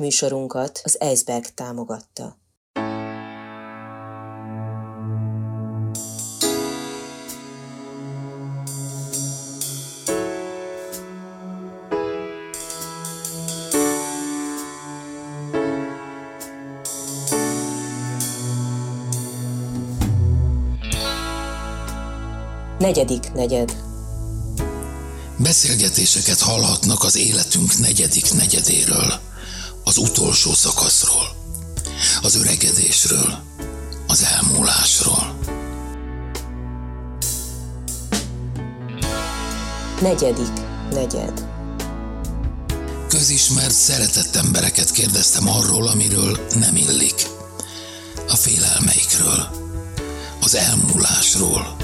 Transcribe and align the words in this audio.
Műsorunkat 0.00 0.80
az 0.84 1.00
Eisberg 1.00 1.44
támogatta. 1.54 2.36
Negyedik 22.78 23.32
negyed. 23.32 23.76
Beszélgetéseket 25.36 26.40
hallhatnak 26.40 27.04
az 27.04 27.16
életünk 27.16 27.78
negyedik 27.78 28.32
negyedéről, 28.32 29.25
az 29.88 29.96
utolsó 29.96 30.54
szakaszról, 30.54 31.34
az 32.22 32.36
öregedésről, 32.36 33.38
az 34.06 34.22
elmúlásról. 34.22 35.38
Negyedik 40.00 40.52
negyed. 40.90 41.46
Közismert, 43.08 43.74
szeretett 43.74 44.36
embereket 44.36 44.90
kérdeztem 44.90 45.48
arról, 45.48 45.86
amiről 45.86 46.46
nem 46.54 46.76
illik. 46.76 47.26
A 48.28 48.36
félelmeikről, 48.36 49.48
az 50.42 50.54
elmúlásról, 50.54 51.76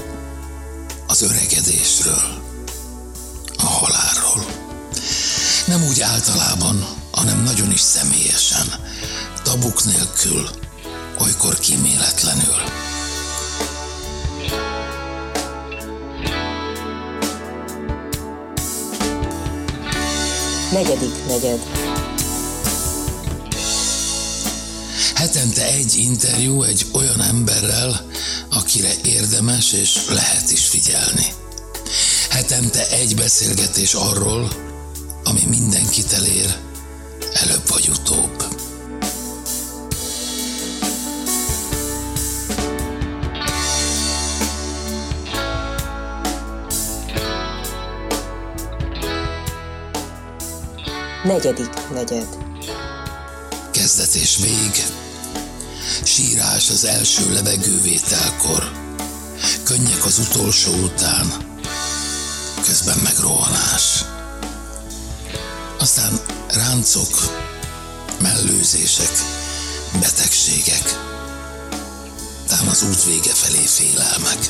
az 1.07 1.21
öregedésről, 1.21 2.41
a 3.57 3.65
halálról. 3.65 4.45
Nem 5.67 5.83
úgy 5.83 6.01
általában, 6.01 7.01
hanem 7.23 7.43
nagyon 7.43 7.71
is 7.71 7.79
személyesen, 7.79 8.67
tabuk 9.43 9.83
nélkül, 9.83 10.49
olykor 11.17 11.59
kíméletlenül. 11.59 12.55
Negyedik 20.71 21.25
negyed. 21.27 21.59
Hetente 25.15 25.65
egy 25.65 25.95
interjú 25.95 26.63
egy 26.63 26.85
olyan 26.93 27.21
emberrel, 27.21 28.05
akire 28.49 28.91
érdemes 29.03 29.71
és 29.71 29.97
lehet 30.09 30.51
is 30.51 30.67
figyelni. 30.67 31.33
Hetente 32.29 32.89
egy 32.89 33.15
beszélgetés 33.15 33.93
arról, 33.93 34.51
ami 35.23 35.41
mindenkit 35.49 36.13
elér, 36.13 36.71
utóbb. 38.13 38.43
Negyedik 51.23 51.89
negyed. 51.93 52.27
Kezdet 53.71 54.13
és 54.13 54.37
vég. 54.37 54.83
Sírás 56.03 56.69
az 56.69 56.85
első 56.85 57.33
levegővételkor. 57.33 58.71
Könnyek 59.63 60.05
az 60.05 60.17
utolsó 60.19 60.71
után. 60.73 61.27
Közben 62.65 62.97
meg 63.03 63.13
rohanás. 63.19 64.05
Aztán 65.79 66.19
ráncok, 66.47 67.09
mellőzések, 68.23 69.13
betegségek. 70.01 70.85
Tám 72.47 72.67
az 72.67 72.83
út 72.89 73.03
vége 73.03 73.33
felé 73.43 73.65
félelmek. 73.77 74.41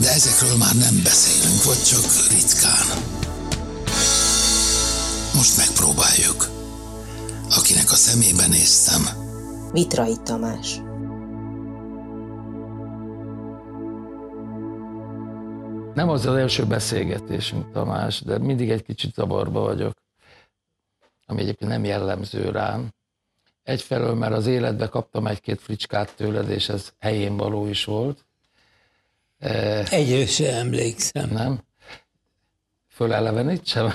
De 0.00 0.08
ezekről 0.18 0.56
már 0.56 0.74
nem 0.74 0.96
beszélünk, 1.02 1.62
vagy 1.64 1.82
csak 1.90 2.04
ritkán. 2.30 2.86
Most 5.34 5.56
megpróbáljuk. 5.56 6.40
Akinek 7.58 7.90
a 7.90 7.94
szemébe 8.06 8.46
néztem, 8.46 9.02
Vitrai 9.72 10.16
Tamás. 10.24 10.68
Nem 15.94 16.08
az 16.08 16.26
az 16.26 16.34
első 16.34 16.64
beszélgetésünk, 16.64 17.72
Tamás, 17.72 18.22
de 18.22 18.38
mindig 18.38 18.70
egy 18.70 18.82
kicsit 18.82 19.14
zavarba 19.14 19.60
vagyok, 19.60 19.92
ami 21.26 21.40
egyébként 21.40 21.70
nem 21.70 21.84
jellemző 21.84 22.50
rám. 22.50 22.88
Egyfelől, 23.62 24.14
mert 24.14 24.32
az 24.32 24.46
életbe 24.46 24.88
kaptam 24.88 25.26
egy-két 25.26 25.60
fricskát 25.60 26.14
tőled, 26.16 26.50
és 26.50 26.68
ez 26.68 26.92
helyén 26.98 27.36
való 27.36 27.66
is 27.66 27.84
volt. 27.84 28.24
Egyre 29.38 30.26
se 30.26 30.52
emlékszem. 30.52 31.30
Nem? 31.30 31.60
Fölelevenítsem? 32.88 33.90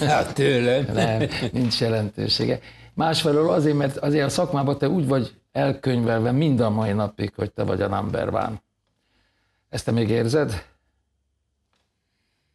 Hát 0.00 0.34
tőlem. 0.34 0.94
Nem, 0.94 1.28
nincs 1.52 1.80
jelentősége. 1.80 2.60
Másfelől 2.94 3.50
azért, 3.50 3.76
mert 3.76 3.96
azért 3.96 4.26
a 4.26 4.28
szakmában 4.28 4.78
te 4.78 4.88
úgy 4.88 5.06
vagy 5.06 5.40
elkönyvelve 5.52 6.32
mind 6.32 6.60
a 6.60 6.70
mai 6.70 6.92
napig, 6.92 7.32
hogy 7.34 7.52
te 7.52 7.62
vagy 7.62 7.82
a 7.82 7.88
number 7.88 8.28
one. 8.28 8.62
Ezt 9.68 9.84
te 9.84 9.90
még 9.90 10.08
érzed? 10.08 10.66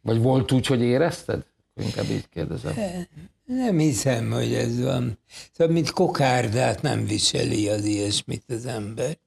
Vagy 0.00 0.22
volt 0.22 0.52
úgy, 0.52 0.66
hogy 0.66 0.80
érezted? 0.80 1.44
Inkább 1.74 2.10
így 2.10 2.28
kérdezem. 2.28 2.74
Nem 3.48 3.78
hiszem, 3.78 4.30
hogy 4.30 4.54
ez 4.54 4.80
van. 4.80 5.18
Szóval, 5.52 5.72
mint 5.72 5.90
kokárdát 5.90 6.82
nem 6.82 7.06
viseli 7.06 7.68
az 7.68 7.84
ilyesmit 7.84 8.44
az 8.48 8.66
ember. 8.66 9.18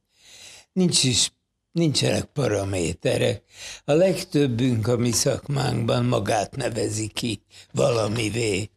Nincs 0.74 1.04
is, 1.04 1.32
nincsenek 1.72 2.24
paraméterek. 2.24 3.44
A 3.86 3.92
legtöbbünk 3.92 4.88
a 4.88 4.98
mi 4.98 5.12
szakmánkban 5.12 6.06
magát 6.06 6.56
nevezi 6.56 7.08
ki 7.08 7.42
valamivé. 7.72 8.70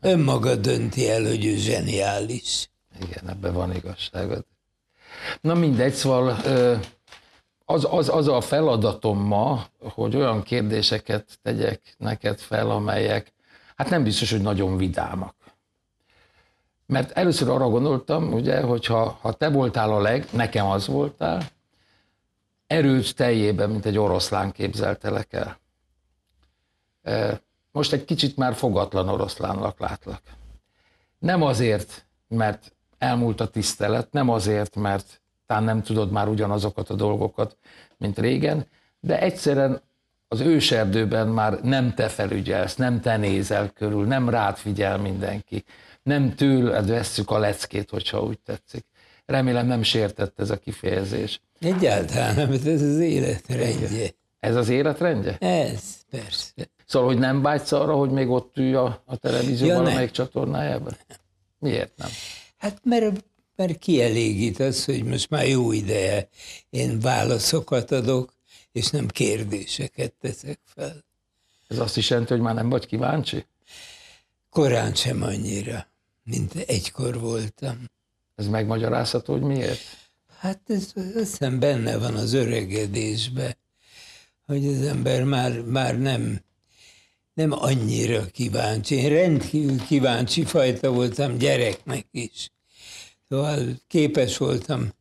Önmaga 0.00 0.54
dönti 0.54 1.08
el, 1.08 1.22
hogy 1.22 1.44
ő 1.44 1.56
zseniális. 1.56 2.70
Igen, 3.00 3.28
ebben 3.28 3.54
van 3.54 3.74
igazságod. 3.74 4.46
Na 5.40 5.54
mindegy, 5.54 5.94
szóval 5.94 6.28
az, 7.64 7.86
az, 7.90 8.08
az 8.08 8.28
a 8.28 8.40
feladatom 8.40 9.18
ma, 9.18 9.66
hogy 9.78 10.16
olyan 10.16 10.42
kérdéseket 10.42 11.38
tegyek 11.42 11.94
neked 11.98 12.38
fel, 12.38 12.70
amelyek 12.70 13.34
hát 13.76 13.90
nem 13.90 14.02
biztos, 14.02 14.30
hogy 14.30 14.40
nagyon 14.40 14.76
vidámak. 14.76 15.34
Mert 16.86 17.10
először 17.10 17.48
arra 17.48 17.68
gondoltam, 17.68 18.32
ugye, 18.32 18.60
hogy 18.60 18.86
ha, 18.86 19.18
ha 19.20 19.32
te 19.32 19.48
voltál 19.48 19.92
a 19.92 20.00
leg, 20.00 20.26
nekem 20.32 20.66
az 20.66 20.86
voltál, 20.86 21.42
erőt 22.66 23.14
teljében, 23.14 23.70
mint 23.70 23.86
egy 23.86 23.98
oroszlán 23.98 24.52
képzeltelek 24.52 25.32
el. 25.32 25.58
Most 27.72 27.92
egy 27.92 28.04
kicsit 28.04 28.36
már 28.36 28.54
fogatlan 28.54 29.08
oroszlánnak 29.08 29.78
látlak. 29.78 30.22
Nem 31.18 31.42
azért, 31.42 32.06
mert 32.28 32.72
elmúlt 32.98 33.40
a 33.40 33.48
tisztelet, 33.48 34.12
nem 34.12 34.28
azért, 34.28 34.76
mert 34.76 35.20
talán 35.46 35.64
nem 35.64 35.82
tudod 35.82 36.10
már 36.10 36.28
ugyanazokat 36.28 36.90
a 36.90 36.94
dolgokat, 36.94 37.56
mint 37.96 38.18
régen, 38.18 38.66
de 39.00 39.20
egyszerűen 39.20 39.80
az 40.28 40.40
őserdőben 40.40 41.28
már 41.28 41.60
nem 41.62 41.94
te 41.94 42.08
felügyelsz, 42.08 42.76
nem 42.76 43.00
te 43.00 43.16
nézel 43.16 43.70
körül, 43.70 44.06
nem 44.06 44.28
rád 44.28 44.56
figyel 44.56 44.98
mindenki, 44.98 45.64
nem 46.02 46.34
tőled 46.34 46.88
vesszük 46.88 47.30
a 47.30 47.38
leckét, 47.38 47.90
hogyha 47.90 48.22
úgy 48.22 48.38
tetszik. 48.38 48.84
Remélem 49.26 49.66
nem 49.66 49.82
sértett 49.82 50.40
ez 50.40 50.50
a 50.50 50.56
kifejezés. 50.56 51.40
Egyáltalán 51.60 52.34
nem, 52.34 52.50
ez 52.52 52.82
az 52.82 52.98
életrendje. 52.98 54.10
Ez 54.40 54.56
az 54.56 54.68
életrendje? 54.68 55.36
Ez, 55.38 55.82
persze. 56.10 56.52
Szóval, 56.86 57.08
hogy 57.08 57.18
nem 57.18 57.42
vágysz 57.42 57.72
arra, 57.72 57.94
hogy 57.94 58.10
még 58.10 58.28
ott 58.28 58.56
ülj 58.56 58.74
a, 58.74 59.02
a 59.06 59.16
televízió 59.16 59.66
Ja, 59.66 59.72
nem. 59.74 59.82
valamelyik 59.82 60.10
csatornájában? 60.10 60.96
Miért 61.58 61.92
nem? 61.96 62.08
Hát 62.56 62.80
mert, 62.84 63.24
mert 63.56 63.78
kielégít 63.78 64.60
az, 64.60 64.84
hogy 64.84 65.04
most 65.04 65.30
már 65.30 65.48
jó 65.48 65.72
ideje 65.72 66.28
én 66.70 67.00
válaszokat 67.00 67.90
adok, 67.90 68.32
és 68.76 68.90
nem 68.90 69.06
kérdéseket 69.06 70.12
teszek 70.20 70.58
fel. 70.64 71.04
Ez 71.68 71.78
azt 71.78 71.96
is 71.96 72.10
jelenti, 72.10 72.32
hogy 72.32 72.42
már 72.42 72.54
nem 72.54 72.68
vagy 72.68 72.86
kíváncsi? 72.86 73.46
Korán 74.50 74.94
sem 74.94 75.22
annyira, 75.22 75.86
mint 76.22 76.54
egykor 76.54 77.20
voltam. 77.20 77.90
Ez 78.34 78.46
megmagyarázható, 78.46 79.32
hogy 79.32 79.42
miért? 79.42 79.80
Hát 80.38 80.60
ez 80.66 80.92
azt 80.94 81.12
hiszem 81.14 81.58
benne 81.58 81.98
van 81.98 82.14
az 82.14 82.32
öregedésbe, 82.32 83.56
hogy 84.46 84.66
az 84.66 84.82
ember 84.82 85.24
már, 85.24 85.60
már 85.62 85.98
nem, 85.98 86.40
nem 87.34 87.52
annyira 87.52 88.26
kíváncsi. 88.26 88.94
Én 88.94 89.08
rendkívül 89.08 89.78
kíváncsi 89.78 90.44
fajta 90.44 90.90
voltam 90.92 91.38
gyereknek 91.38 92.06
is. 92.10 92.50
Szóval 93.28 93.80
képes 93.86 94.36
voltam, 94.36 94.92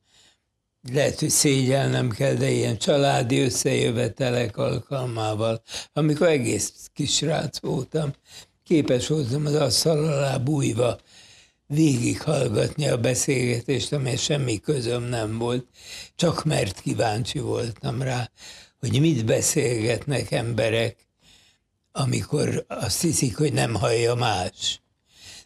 lehet, 0.93 1.19
hogy 1.19 1.29
szégyelnem 1.29 2.09
kell, 2.09 2.33
de 2.33 2.49
ilyen 2.49 2.77
családi 2.77 3.39
összejövetelek 3.39 4.57
alkalmával, 4.57 5.61
amikor 5.93 6.27
egész 6.27 6.89
kisrác 6.93 7.59
voltam, 7.59 8.13
képes 8.63 9.07
voltam 9.07 9.45
az 9.45 9.55
asztal 9.55 10.05
alá 10.05 10.37
bújva 10.37 10.99
végighallgatni 11.67 12.87
a 12.87 12.97
beszélgetést, 12.97 13.93
amely 13.93 14.15
semmi 14.15 14.59
közöm 14.59 15.03
nem 15.03 15.37
volt, 15.37 15.65
csak 16.15 16.43
mert 16.43 16.81
kíváncsi 16.81 17.39
voltam 17.39 18.01
rá, 18.01 18.31
hogy 18.79 18.99
mit 18.99 19.25
beszélgetnek 19.25 20.31
emberek, 20.31 21.07
amikor 21.91 22.65
azt 22.67 23.01
hiszik, 23.01 23.37
hogy 23.37 23.53
nem 23.53 23.73
hallja 23.73 24.15
más. 24.15 24.81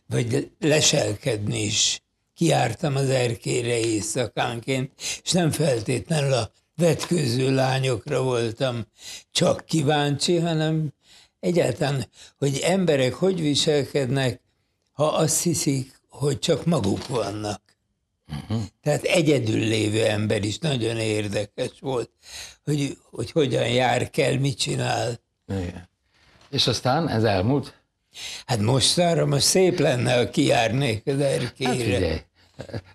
Vagy 0.06 0.52
leselkedni 0.60 1.64
is. 1.64 2.02
Kiártam 2.40 2.96
az 2.96 3.10
erkére 3.10 3.80
éjszakánként, 3.80 4.92
és 5.24 5.32
nem 5.32 5.52
feltétlenül 5.52 6.34
a 6.34 6.52
vetkőző 6.76 7.54
lányokra 7.54 8.24
voltam 8.24 8.86
csak 9.32 9.66
kíváncsi, 9.66 10.38
hanem 10.38 10.94
egyáltalán, 11.40 12.08
hogy 12.38 12.60
emberek 12.64 13.14
hogy 13.14 13.42
viselkednek, 13.42 14.42
ha 14.92 15.06
azt 15.06 15.42
hiszik, 15.42 16.00
hogy 16.10 16.40
csak 16.40 16.66
maguk 16.66 17.08
vannak. 17.08 17.62
Uh-huh. 18.28 18.62
Tehát 18.82 19.04
egyedül 19.04 19.60
lévő 19.60 20.06
ember 20.06 20.44
is 20.44 20.58
nagyon 20.58 20.98
érdekes 20.98 21.72
volt, 21.80 22.10
hogy, 22.64 22.98
hogy 23.12 23.32
hogyan 23.32 23.68
jár 23.68 24.10
kell, 24.10 24.36
mit 24.36 24.58
csinál. 24.58 25.20
Igen. 25.48 25.90
És 26.50 26.68
aztán 26.68 27.10
ez 27.10 27.24
elmúlt? 27.24 27.74
Hát 28.46 28.60
most 28.60 28.98
arra 28.98 29.26
most 29.26 29.46
szép 29.46 29.80
lenne, 29.80 30.16
ha 30.16 30.30
kijárnék 30.30 31.08
az 31.08 31.20
erkére. 31.20 31.70
Hát 31.70 31.82
figyelj, 31.82 32.28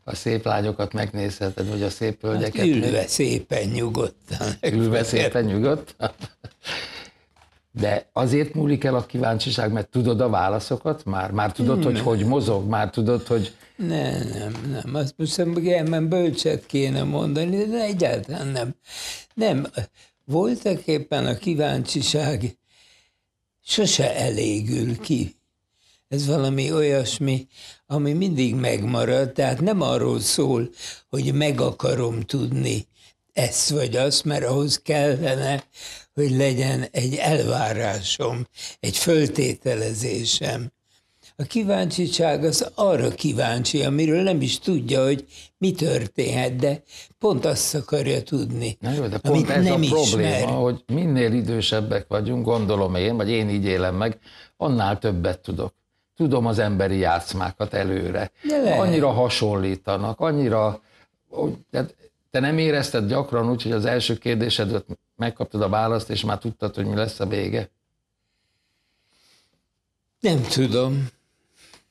a 0.05 0.15
szép 0.15 0.45
lányokat 0.45 0.93
megnézheted, 0.93 1.69
vagy 1.69 1.83
a 1.83 1.91
szép 1.91 2.21
hölgyeket. 2.21 2.57
Hát 2.57 2.67
ülve 2.67 3.07
szépen 3.07 3.69
nyugodtan. 3.69 4.49
Ülve 4.73 5.03
szépen 5.03 5.45
nyugodtan. 5.45 6.11
De 7.81 8.09
azért 8.13 8.55
múlik 8.55 8.85
el 8.85 8.95
a 8.95 9.07
kíváncsiság, 9.07 9.73
mert 9.73 9.89
tudod 9.89 10.21
a 10.21 10.29
válaszokat 10.29 11.05
már? 11.05 11.31
Már 11.31 11.53
tudod, 11.53 11.79
nem. 11.79 11.85
hogy 11.85 12.01
hogy 12.01 12.25
mozog? 12.25 12.69
Már 12.69 12.91
tudod, 12.91 13.27
hogy... 13.27 13.55
Nem, 13.77 14.29
nem, 14.29 14.53
nem. 14.71 14.95
Azt 14.95 15.15
most 15.17 15.37
nem 15.85 16.09
bölcset 16.09 16.67
kéne 16.67 17.03
mondani, 17.03 17.65
de 17.65 17.83
egyáltalán 17.83 18.47
nem. 18.47 18.75
Nem. 19.35 19.67
Voltak 20.25 20.87
éppen 20.87 21.27
a 21.27 21.35
kíváncsiság 21.35 22.59
sose 23.65 24.17
elégül 24.17 24.99
ki. 24.99 25.37
Ez 26.15 26.27
valami 26.27 26.73
olyasmi, 26.73 27.47
ami 27.87 28.13
mindig 28.13 28.55
megmarad, 28.55 29.33
tehát 29.33 29.61
nem 29.61 29.81
arról 29.81 30.21
szól, 30.21 30.71
hogy 31.09 31.33
meg 31.33 31.61
akarom 31.61 32.21
tudni 32.21 32.87
ezt 33.33 33.71
vagy 33.71 33.97
azt, 33.97 34.25
mert 34.25 34.45
ahhoz 34.45 34.81
kellene, 34.83 35.65
hogy 36.13 36.31
legyen 36.31 36.87
egy 36.91 37.15
elvárásom, 37.15 38.47
egy 38.81 38.97
föltételezésem. 38.97 40.73
A 41.37 41.43
kíváncsiság 41.43 42.45
az 42.45 42.71
arra 42.75 43.11
kíváncsi, 43.11 43.83
amiről 43.83 44.23
nem 44.23 44.41
is 44.41 44.59
tudja, 44.59 45.05
hogy 45.05 45.25
mi 45.59 45.73
történhet, 45.73 46.57
de 46.57 46.83
pont 47.19 47.45
azt 47.45 47.75
akarja 47.75 48.23
tudni. 48.23 48.77
Na 48.81 48.93
jó, 48.93 49.07
de 49.07 49.19
pont 49.19 49.51
ez 49.51 49.65
nem 49.65 49.83
a 49.83 49.87
probléma, 49.87 50.37
ismer. 50.37 50.49
hogy 50.49 50.83
minél 50.87 51.33
idősebbek 51.33 52.07
vagyunk, 52.09 52.45
gondolom 52.45 52.95
én, 52.95 53.17
vagy 53.17 53.29
én 53.29 53.49
így 53.49 53.65
élem 53.65 53.95
meg, 53.95 54.19
annál 54.57 54.99
többet 54.99 55.39
tudok. 55.39 55.75
Tudom 56.17 56.47
az 56.47 56.59
emberi 56.59 56.97
játszmákat 56.97 57.75
előre. 57.75 58.31
Annyira 58.79 59.11
hasonlítanak, 59.11 60.21
annyira... 60.21 60.81
Tehát 61.71 61.95
te 62.31 62.41
nem 62.41 62.59
érezted 62.59 63.09
gyakran 63.09 63.51
úgy, 63.51 63.63
hogy 63.63 63.73
az 63.73 63.85
első 63.85 64.19
kérdésedet 64.19 64.85
megkaptad 65.17 65.63
a 65.63 65.69
választ, 65.69 66.11
és 66.11 66.25
már 66.25 66.39
tudtad, 66.39 66.75
hogy 66.75 66.87
mi 66.87 66.95
lesz 66.95 67.21
a 67.21 67.27
vége? 67.27 67.71
Nem 70.21 70.43
tudom. 70.43 71.09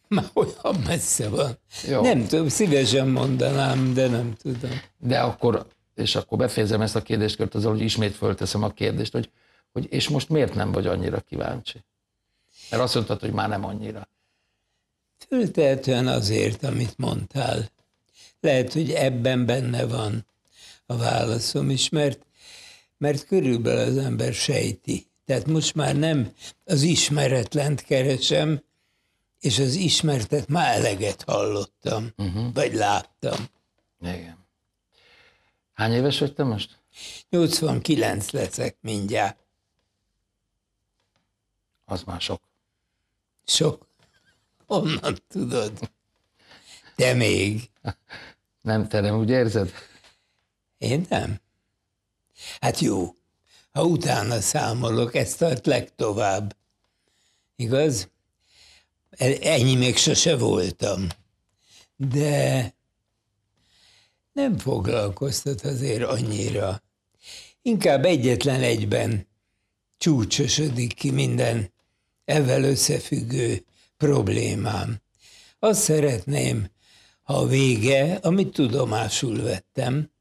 Már 0.08 0.26
olyan 0.34 0.82
messze 0.86 1.30
van. 1.30 1.58
Jó. 1.88 2.02
Nem 2.02 2.28
tudom, 2.28 2.48
szívesen 2.48 3.08
mondanám, 3.08 3.94
de 3.94 4.08
nem 4.08 4.34
tudom. 4.42 4.82
De 4.98 5.20
akkor, 5.20 5.68
és 5.96 6.16
akkor 6.16 6.38
befejezem 6.38 6.82
ezt 6.82 6.96
a 6.96 7.02
kérdéskört 7.02 7.56
azzal, 7.56 7.72
hogy 7.72 7.82
ismét 7.82 8.16
fölteszem 8.16 8.64
a 8.64 8.70
kérdést, 8.70 9.12
hogy, 9.12 9.30
hogy 9.72 9.88
és 9.90 10.10
most 10.10 10.30
miért 10.30 10.56
nem 10.56 10.72
vagy 10.72 10.88
annyira 10.88 11.20
kíváncsi? 11.20 11.84
Mert 12.74 12.86
azt 12.86 12.96
mondtad, 12.96 13.20
hogy 13.20 13.32
már 13.32 13.50
nem 13.50 13.66
annyira. 13.66 14.08
Föltehetően 15.28 16.08
azért, 16.08 16.64
amit 16.64 16.98
mondtál. 16.98 17.70
Lehet, 18.40 18.74
hogy 18.74 18.92
ebben 18.92 19.46
benne 19.46 19.86
van 19.86 20.26
a 20.86 20.98
válaszom 20.98 21.70
is, 21.70 21.90
mert, 21.90 22.26
mert 22.98 23.26
körülbelül 23.26 23.82
az 23.82 24.06
ember 24.06 24.34
sejti. 24.34 25.08
Tehát 25.26 25.46
most 25.46 25.76
már 25.76 25.96
nem 25.96 26.34
az 26.66 26.82
ismeretlent 26.82 27.82
keresem, 27.82 28.64
és 29.40 29.60
az 29.60 29.76
ismertet 29.76 30.48
már 30.48 30.76
eleget 30.76 31.24
hallottam, 31.28 32.10
uh-huh. 32.18 32.54
vagy 32.54 32.74
láttam. 32.74 33.46
Igen. 34.02 34.46
Hány 35.74 35.92
éves 35.92 36.20
vagy 36.20 36.34
te 36.34 36.44
most? 36.44 36.80
89 37.30 38.32
leszek 38.32 38.78
mindjárt. 38.82 39.38
Az 41.86 42.04
már 42.04 42.22
sok. 42.22 42.52
Sok. 43.46 43.88
Honnan 44.66 45.18
tudod? 45.28 45.92
Te 46.96 47.14
még. 47.14 47.70
Nem, 48.62 48.88
te 48.88 49.00
nem 49.00 49.18
úgy 49.18 49.30
érzed? 49.30 49.72
Én 50.78 51.06
nem. 51.10 51.42
Hát 52.60 52.80
jó, 52.80 53.16
ha 53.72 53.84
utána 53.84 54.42
számolok, 54.42 55.16
ezt 55.16 55.38
tart 55.38 55.66
legtovább. 55.66 56.56
Igaz? 57.56 58.10
E, 59.10 59.38
ennyi 59.42 59.76
még 59.76 59.98
sose 59.98 60.38
voltam. 60.38 61.08
De 61.96 62.74
nem 64.34 64.58
foglalkoztat 64.58 65.62
azért 65.62 66.04
annyira. 66.04 66.84
Inkább 67.62 68.06
egyetlen 68.06 68.62
egyben 68.62 69.28
csúcsosodik 69.98 70.94
ki 70.94 71.12
minden 71.12 71.73
ezzel 72.26 72.64
összefüggő 72.64 73.66
problémám. 73.98 75.02
Azt 75.60 75.82
szeretném, 75.82 76.70
ha 77.24 77.34
a 77.34 77.48
vége, 77.48 78.16
amit 78.16 78.54
tudomásul 78.54 79.42
vettem, 79.42 80.12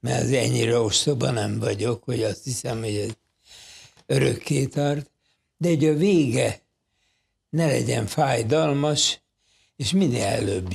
mert 0.00 0.22
az 0.22 0.32
ennyire 0.32 0.78
ostoba 0.78 1.30
nem 1.30 1.58
vagyok, 1.58 2.04
hogy 2.04 2.22
azt 2.22 2.44
hiszem, 2.44 2.78
hogy 2.78 2.96
ez 2.96 3.10
örökké 4.06 4.66
tart, 4.66 5.10
de 5.56 5.68
hogy 5.68 5.84
a 5.84 5.94
vége 5.94 6.60
ne 7.50 7.66
legyen 7.66 8.06
fájdalmas, 8.06 9.20
és 9.76 9.92
minél 9.92 10.24
előbb 10.24 10.68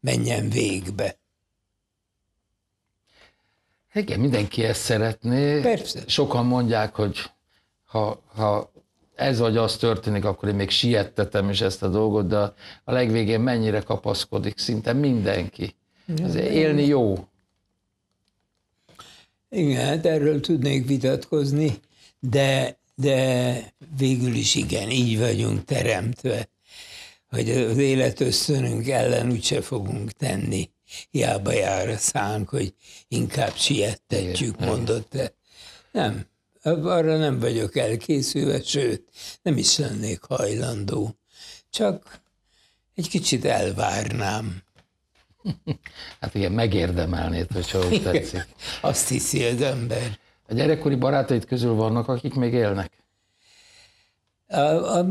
menjen 0.00 0.48
végbe. 0.50 1.18
Igen, 3.92 4.20
mindenki 4.20 4.64
ezt 4.64 4.80
szeretné. 4.80 5.60
Persze. 5.60 6.02
Sokan 6.06 6.46
mondják, 6.46 6.94
hogy 6.94 7.30
ha, 7.84 8.22
ha 8.34 8.72
ez 9.18 9.38
vagy 9.38 9.56
az 9.56 9.76
történik, 9.76 10.24
akkor 10.24 10.48
én 10.48 10.54
még 10.54 10.70
siettetem 10.70 11.50
is 11.50 11.60
ezt 11.60 11.82
a 11.82 11.88
dolgot, 11.88 12.26
de 12.26 12.36
a 12.84 12.92
legvégén 12.92 13.40
mennyire 13.40 13.80
kapaszkodik 13.80 14.58
szinte 14.58 14.92
mindenki. 14.92 15.74
Ez 16.22 16.34
élni 16.34 16.86
jó. 16.86 17.28
Igen, 19.50 19.86
hát 19.86 20.06
erről 20.06 20.40
tudnék 20.40 20.86
vitatkozni, 20.86 21.80
de, 22.20 22.78
de 22.94 23.72
végül 23.98 24.34
is 24.34 24.54
igen, 24.54 24.90
így 24.90 25.18
vagyunk 25.18 25.64
teremtve, 25.64 26.48
hogy 27.30 27.50
az 27.50 27.76
élet 27.76 28.20
ösztönünk 28.20 28.88
ellen 28.88 29.30
úgyse 29.30 29.60
fogunk 29.60 30.12
tenni. 30.12 30.70
Hiába 31.10 31.52
jár 31.52 31.88
a 31.88 31.96
szánk, 31.96 32.48
hogy 32.48 32.74
inkább 33.08 33.54
siettetjük, 33.54 34.58
mondott 34.58 35.10
te. 35.10 35.32
Nem, 35.92 36.26
arra 36.62 37.16
nem 37.16 37.38
vagyok 37.38 37.76
elkészülve, 37.76 38.62
sőt, 38.62 39.10
nem 39.42 39.56
is 39.56 39.78
lennék 39.78 40.22
hajlandó. 40.22 41.16
Csak 41.70 42.20
egy 42.94 43.08
kicsit 43.08 43.44
elvárnám. 43.44 44.62
Hát 46.20 46.34
igen, 46.34 46.52
megérdemelnéd, 46.52 47.52
hogyha 47.52 47.86
úgy 47.86 48.02
tetszik. 48.02 48.46
Azt 48.80 49.08
hiszi 49.08 49.44
az 49.44 49.60
ember. 49.60 50.18
A 50.48 50.54
gyerekkori 50.54 50.94
barátaid 50.94 51.44
közül 51.44 51.74
vannak, 51.74 52.08
akik 52.08 52.34
még 52.34 52.52
élnek? 52.52 52.92
A, 54.46 54.58
a, 54.98 55.06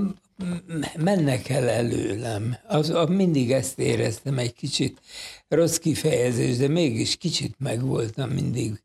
mennek 0.98 1.50
el 1.50 1.70
előlem. 1.70 2.58
Az, 2.68 2.90
a, 2.90 3.06
mindig 3.06 3.52
ezt 3.52 3.80
éreztem 3.80 4.38
egy 4.38 4.54
kicsit 4.54 5.02
rossz 5.48 5.78
kifejezés, 5.78 6.58
de 6.58 6.68
mégis 6.68 7.16
kicsit 7.16 7.56
meg 7.60 7.82
voltam 7.82 8.30
mindig 8.30 8.82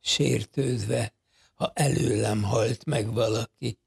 sértődve, 0.00 1.12
ha 1.62 1.72
előlem 1.74 2.42
halt 2.42 2.84
meg 2.84 3.12
valaki. 3.12 3.78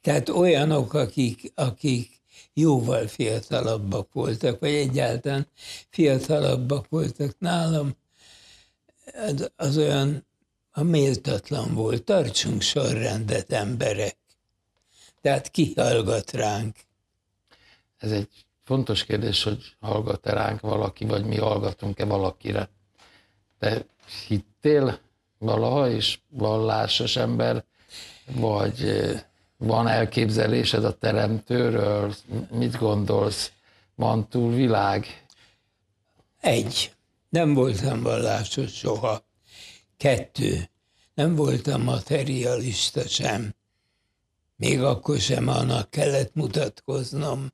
Tehát 0.00 0.28
olyanok, 0.28 0.94
akik, 0.94 1.52
akik 1.54 2.20
jóval 2.52 3.06
fiatalabbak 3.06 4.12
voltak, 4.12 4.60
vagy 4.60 4.74
egyáltalán 4.74 5.46
fiatalabbak 5.88 6.88
voltak 6.88 7.38
nálam, 7.38 7.96
az, 9.56 9.76
olyan 9.76 10.26
a 10.70 10.82
méltatlan 10.82 11.74
volt. 11.74 12.04
Tartsunk 12.04 12.62
sorrendet, 12.62 13.52
emberek. 13.52 14.16
Tehát 15.20 15.50
kihallgat 15.50 16.30
ránk. 16.32 16.76
Ez 17.98 18.10
egy 18.10 18.28
fontos 18.64 19.04
kérdés, 19.04 19.42
hogy 19.42 19.76
hallgat-e 19.80 20.32
ránk 20.32 20.60
valaki, 20.60 21.04
vagy 21.04 21.24
mi 21.24 21.36
hallgatunk-e 21.36 22.04
valakire. 22.04 22.68
Te 23.58 23.86
hittél 24.26 25.05
valaha 25.38 25.88
is 25.88 26.22
vallásos 26.28 27.16
ember, 27.16 27.64
vagy 28.26 29.02
van 29.56 29.88
elképzelésed 29.88 30.84
a 30.84 30.98
teremtőről? 30.98 32.14
Mit 32.50 32.78
gondolsz? 32.78 33.52
Van 33.94 34.28
túl 34.28 34.54
világ? 34.54 35.26
Egy. 36.40 36.94
Nem 37.28 37.54
voltam 37.54 38.02
vallásos 38.02 38.76
soha. 38.76 39.24
Kettő. 39.96 40.70
Nem 41.14 41.34
voltam 41.34 41.82
materialista 41.82 43.08
sem. 43.08 43.54
Még 44.56 44.82
akkor 44.82 45.18
sem 45.18 45.48
annak 45.48 45.90
kellett 45.90 46.34
mutatkoznom. 46.34 47.52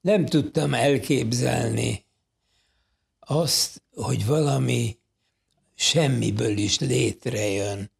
Nem 0.00 0.26
tudtam 0.26 0.74
elképzelni 0.74 2.05
azt, 3.26 3.82
hogy 3.94 4.26
valami 4.26 4.98
semmiből 5.74 6.56
is 6.56 6.78
létrejön. 6.78 7.90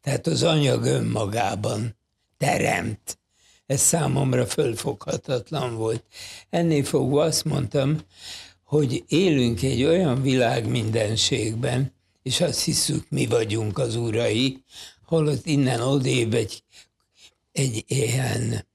Tehát 0.00 0.26
az 0.26 0.42
anyag 0.42 0.84
önmagában 0.84 1.96
teremt. 2.38 3.18
Ez 3.66 3.80
számomra 3.80 4.46
fölfoghatatlan 4.46 5.76
volt. 5.76 6.04
Ennél 6.50 6.84
fogva 6.84 7.22
azt 7.22 7.44
mondtam, 7.44 7.98
hogy 8.64 9.04
élünk 9.08 9.62
egy 9.62 9.84
olyan 9.84 10.22
világ 10.22 10.68
mindenségben, 10.68 11.92
és 12.22 12.40
azt 12.40 12.64
hiszük, 12.64 13.08
mi 13.08 13.26
vagyunk 13.26 13.78
az 13.78 13.96
urai, 13.96 14.62
holott 15.04 15.46
innen 15.46 15.80
odébb 15.80 16.34
egy, 16.34 16.62
egy 17.52 17.84
ilyen 17.86 18.66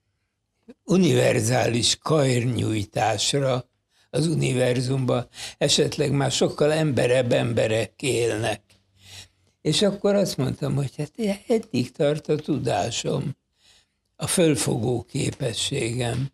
univerzális 0.83 1.97
kajrnyújtásra 1.97 3.69
az 4.15 4.27
univerzumban 4.27 5.27
esetleg 5.57 6.11
már 6.11 6.31
sokkal 6.31 6.71
emberebb 6.73 7.31
emberek 7.31 8.01
élnek. 8.01 8.61
És 9.61 9.81
akkor 9.81 10.15
azt 10.15 10.37
mondtam, 10.37 10.75
hogy 10.75 10.91
hát 10.97 11.11
eddig 11.47 11.91
tart 11.91 12.27
a 12.27 12.35
tudásom, 12.35 13.35
a 14.15 14.27
fölfogó 14.27 15.03
képességem. 15.03 16.31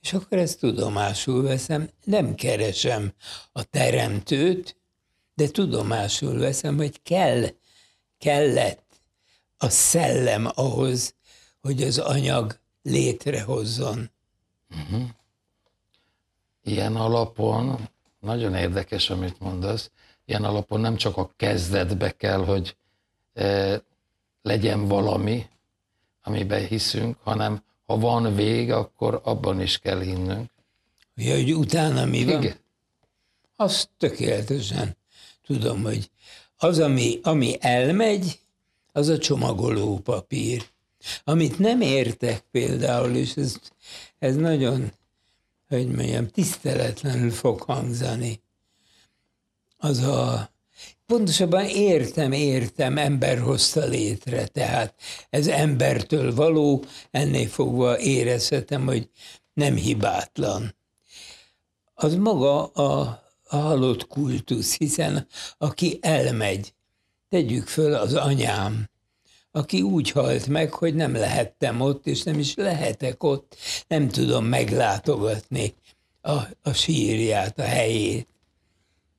És 0.00 0.12
akkor 0.12 0.38
ezt 0.38 0.58
tudomásul 0.58 1.42
veszem, 1.42 1.90
nem 2.04 2.34
keresem 2.34 3.12
a 3.52 3.62
teremtőt, 3.64 4.76
de 5.34 5.48
tudomásul 5.48 6.38
veszem, 6.38 6.76
hogy 6.76 7.02
kell, 7.02 7.46
kellett 8.18 9.02
a 9.56 9.68
szellem 9.68 10.50
ahhoz, 10.54 11.14
hogy 11.60 11.82
az 11.82 11.98
anyag 11.98 12.60
létrehozzon. 12.82 14.10
Uh-huh. 14.70 15.08
Ilyen 16.62 16.96
alapon, 16.96 17.88
nagyon 18.20 18.54
érdekes, 18.54 19.10
amit 19.10 19.40
mondasz, 19.40 19.90
ilyen 20.24 20.44
alapon 20.44 20.80
nem 20.80 20.96
csak 20.96 21.16
a 21.16 21.30
kezdetbe 21.36 22.10
kell, 22.10 22.44
hogy 22.44 22.76
e, 23.32 23.82
legyen 24.42 24.88
valami, 24.88 25.46
amiben 26.22 26.66
hiszünk, 26.66 27.16
hanem 27.22 27.62
ha 27.86 27.98
van 27.98 28.34
vég, 28.34 28.70
akkor 28.70 29.20
abban 29.24 29.60
is 29.60 29.78
kell 29.78 30.00
hinnünk. 30.00 30.50
Ja, 31.14 31.34
hogy 31.34 31.54
utána 31.54 32.04
mi 32.04 32.24
van? 32.24 32.42
Igen. 32.42 32.56
Azt 33.56 33.88
tökéletesen 33.98 34.96
tudom, 35.46 35.82
hogy 35.82 36.10
az, 36.56 36.78
ami, 36.78 37.20
ami 37.22 37.56
elmegy, 37.60 38.38
az 38.92 39.08
a 39.08 39.18
csomagoló 39.18 39.98
papír. 39.98 40.70
Amit 41.24 41.58
nem 41.58 41.80
értek 41.80 42.44
például, 42.50 43.16
és 43.16 43.36
ez, 43.36 43.56
ez 44.18 44.36
nagyon, 44.36 44.92
hogy 45.76 45.88
mondjam, 45.88 46.28
tiszteletlenül 46.28 47.30
fog 47.30 47.60
hangzani, 47.60 48.40
az 49.76 49.98
a 49.98 50.50
Pontosabban 51.06 51.64
értem, 51.64 52.32
értem, 52.32 52.98
ember 52.98 53.38
hozta 53.38 53.84
létre, 53.84 54.46
tehát 54.46 54.94
ez 55.30 55.46
embertől 55.46 56.34
való, 56.34 56.84
ennél 57.10 57.48
fogva 57.48 57.98
érezhetem, 57.98 58.86
hogy 58.86 59.08
nem 59.54 59.74
hibátlan. 59.74 60.74
Az 61.94 62.14
maga 62.14 62.64
a, 62.66 63.00
a 63.48 63.56
halott 63.56 64.06
kultusz, 64.06 64.76
hiszen 64.76 65.26
aki 65.58 65.98
elmegy, 66.00 66.74
tegyük 67.28 67.66
föl 67.66 67.94
az 67.94 68.14
anyám, 68.14 68.90
aki 69.52 69.82
úgy 69.82 70.10
halt 70.10 70.46
meg, 70.46 70.72
hogy 70.72 70.94
nem 70.94 71.14
lehettem 71.14 71.80
ott, 71.80 72.06
és 72.06 72.22
nem 72.22 72.38
is 72.38 72.54
lehetek 72.54 73.22
ott, 73.22 73.56
nem 73.88 74.08
tudom 74.08 74.44
meglátogatni 74.44 75.74
a, 76.20 76.36
a 76.62 76.72
sírját, 76.72 77.58
a 77.58 77.62
helyét. 77.62 78.26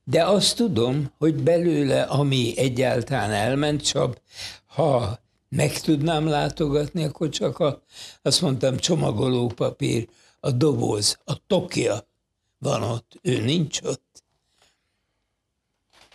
De 0.03 0.25
azt 0.25 0.55
tudom, 0.55 1.11
hogy 1.17 1.35
belőle, 1.35 2.01
ami 2.01 2.53
egyáltalán 2.57 3.31
elment, 3.31 3.81
csak 3.81 4.21
ha 4.65 5.19
meg 5.49 5.79
tudnám 5.79 6.27
látogatni, 6.27 7.03
akkor 7.03 7.29
csak 7.29 7.59
a, 7.59 7.81
azt 8.21 8.41
mondtam, 8.41 8.77
csomagolópapír, 8.77 10.07
a 10.39 10.51
doboz, 10.51 11.19
a 11.25 11.45
tokja 11.47 12.07
van 12.57 12.83
ott, 12.83 13.19
ő 13.21 13.41
nincs 13.41 13.81
ott. 13.81 14.23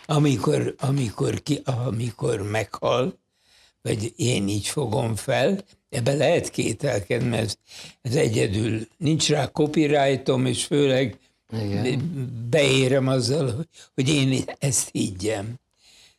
Amikor, 0.05 0.75
amikor, 0.79 1.43
ki, 1.43 1.61
amikor 1.65 2.41
meghal, 2.41 3.17
vagy 3.81 4.13
én 4.15 4.47
így 4.47 4.67
fogom 4.67 5.15
fel, 5.15 5.63
ebbe 5.89 6.13
lehet 6.13 6.49
kételkedni, 6.49 7.27
mert 7.27 7.59
ez, 8.01 8.15
egyedül 8.15 8.87
nincs 8.97 9.29
rá 9.29 9.45
copyrightom, 9.45 10.45
és 10.45 10.65
főleg 10.65 11.17
igen. 11.53 12.47
beérem 12.49 13.07
azzal, 13.07 13.65
hogy 13.93 14.09
én 14.09 14.43
ezt 14.59 14.89
higgyem. 14.91 15.55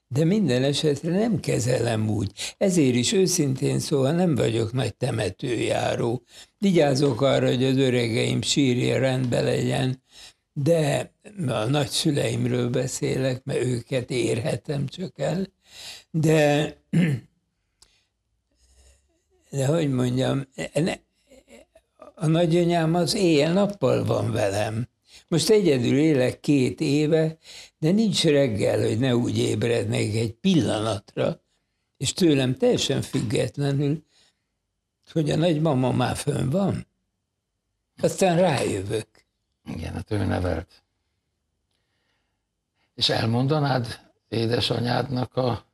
De 0.08 0.24
minden 0.24 0.62
esetre 0.62 1.10
nem 1.10 1.40
kezelem 1.40 2.08
úgy. 2.08 2.32
Ezért 2.58 2.94
is 2.94 3.12
őszintén 3.12 3.78
szóval 3.78 4.12
nem 4.12 4.34
vagyok 4.34 4.72
nagy 4.72 4.94
temetőjáró. 4.94 6.22
Vigyázok 6.58 7.20
arra, 7.20 7.46
hogy 7.46 7.64
az 7.64 7.76
öregeim 7.76 8.42
sírja 8.42 8.98
rendben 8.98 9.44
legyen, 9.44 10.02
de 10.52 11.12
a 11.46 11.64
nagyszüleimről 11.64 12.68
beszélek, 12.68 13.44
mert 13.44 13.64
őket 13.64 14.10
érhetem 14.10 14.86
csak 14.86 15.18
el. 15.18 15.46
De, 16.10 16.76
de 19.50 19.66
hogy 19.66 19.90
mondjam, 19.90 20.46
a 22.14 22.26
nagyanyám 22.26 22.94
az 22.94 23.14
éjjel-nappal 23.14 24.04
van 24.04 24.32
velem. 24.32 24.88
Most 25.28 25.50
egyedül 25.50 25.98
élek 25.98 26.40
két 26.40 26.80
éve, 26.80 27.36
de 27.78 27.90
nincs 27.90 28.24
reggel, 28.24 28.80
hogy 28.86 28.98
ne 28.98 29.16
úgy 29.16 29.38
ébrednék 29.38 30.14
egy 30.14 30.32
pillanatra, 30.32 31.40
és 31.96 32.12
tőlem 32.12 32.56
teljesen 32.56 33.02
függetlenül, 33.02 34.02
hogy 35.12 35.30
a 35.30 35.36
nagymama 35.36 35.92
már 35.92 36.16
fönn 36.16 36.50
van. 36.50 36.86
Aztán 38.00 38.36
rájövök. 38.36 39.08
Igen, 39.74 39.92
hát 39.92 40.10
ő 40.10 40.24
nevelt. 40.24 40.82
És 42.94 43.08
elmondanád 43.08 44.00
édesanyádnak 44.28 45.36
a, 45.36 45.66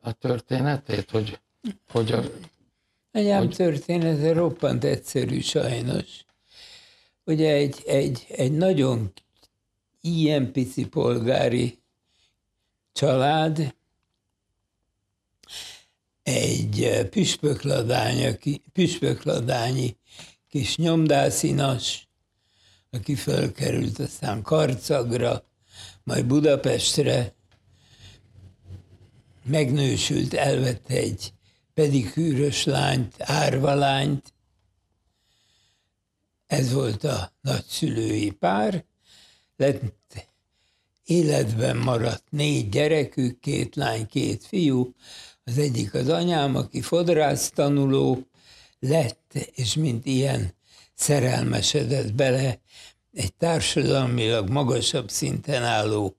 a 0.00 0.12
történetét, 0.12 1.10
hogy, 1.10 1.40
hogy 1.88 2.12
a, 2.12 2.22
Anyám 3.18 3.38
hogy... 3.38 3.54
története 3.56 4.32
roppant 4.32 4.84
egyszerű 4.84 5.40
sajnos. 5.40 6.06
Ugye 7.24 7.52
egy, 7.52 7.82
egy, 7.86 8.26
egy 8.28 8.52
nagyon 8.52 9.12
ilyen 10.00 10.52
pici 10.52 10.86
polgári 10.86 11.78
család, 12.92 13.74
egy 16.22 16.82
eh, 16.82 17.04
püspökladány, 17.04 18.38
püspökladányi 18.72 19.96
kis 20.48 20.76
nyomdászinas, 20.76 22.08
aki 22.90 23.14
fölkerült 23.14 23.98
aztán 23.98 24.42
Karcagra, 24.42 25.44
majd 26.04 26.26
Budapestre, 26.26 27.34
megnősült, 29.44 30.34
elvette 30.34 30.94
egy 30.94 31.32
pedikűrös 31.78 32.64
lányt, 32.64 33.14
árvalányt, 33.18 34.32
ez 36.46 36.72
volt 36.72 37.04
a 37.04 37.32
nagyszülői 37.40 38.30
pár, 38.30 38.84
lett 39.56 40.26
életben 41.04 41.76
maradt 41.76 42.24
négy 42.30 42.68
gyerekük, 42.68 43.40
két 43.40 43.76
lány, 43.76 44.06
két 44.06 44.44
fiú, 44.44 44.94
az 45.44 45.58
egyik 45.58 45.94
az 45.94 46.08
anyám, 46.08 46.56
aki 46.56 46.80
fodrász 46.80 47.50
tanuló 47.50 48.26
lett, 48.78 49.34
és 49.54 49.74
mint 49.74 50.06
ilyen 50.06 50.54
szerelmesedett 50.94 52.14
bele 52.14 52.60
egy 53.12 53.34
társadalmilag 53.34 54.48
magasabb 54.48 55.10
szinten 55.10 55.62
álló, 55.62 56.16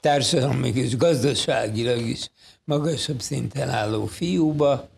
társadalmi 0.00 0.72
és 0.74 0.96
gazdaságilag 0.96 2.00
is 2.00 2.30
magasabb 2.70 3.20
szinten 3.20 3.68
álló 3.68 4.06
fiúba, 4.06 4.88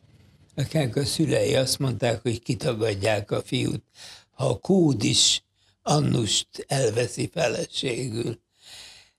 akinek 0.57 0.97
a 0.97 1.05
szülei 1.05 1.55
azt 1.55 1.79
mondták, 1.79 2.23
hogy 2.23 2.43
kitagadják 2.43 3.31
a 3.31 3.43
fiút, 3.43 3.83
ha 4.31 4.47
a 4.47 4.59
kód 4.59 5.03
is 5.03 5.45
Annust 5.83 6.49
elveszi 6.69 7.31
feleségül. 7.33 8.41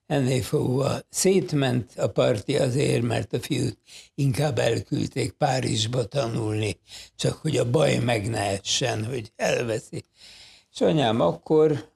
Ennél 0.05 0.41
fogva 0.41 0.99
szétment 1.09 1.97
a 1.97 2.07
parti 2.07 2.57
azért, 2.57 3.01
mert 3.01 3.33
a 3.33 3.39
fiút 3.39 3.77
inkább 4.15 4.59
elküldték 4.59 5.31
Párizsba 5.31 6.05
tanulni, 6.05 6.79
csak 7.15 7.33
hogy 7.33 7.57
a 7.57 7.69
baj 7.69 7.97
meg 7.97 8.29
ne 8.29 8.59
essen, 8.59 9.05
hogy 9.05 9.31
elveszi. 9.35 10.05
És 10.73 10.81
anyám 10.81 11.21
akkor, 11.21 11.89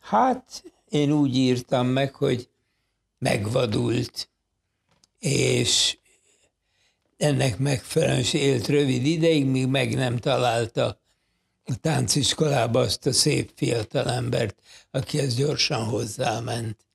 hát 0.00 0.64
én 0.88 1.12
úgy 1.12 1.36
írtam 1.36 1.86
meg, 1.86 2.14
hogy 2.14 2.48
megvadult, 3.18 4.30
és 5.22 5.98
ennek 7.16 7.58
megfelelően 7.58 8.24
élt 8.32 8.66
rövid 8.66 9.06
ideig, 9.06 9.46
míg 9.46 9.66
meg 9.66 9.94
nem 9.94 10.16
találta 10.16 11.00
a 11.64 11.76
tánciskolába 11.80 12.80
azt 12.80 13.06
a 13.06 13.12
szép 13.12 13.50
fiatalembert, 13.54 14.62
aki 14.90 15.18
ez 15.18 15.34
gyorsan 15.34 15.84
hozzáment. 15.84 16.86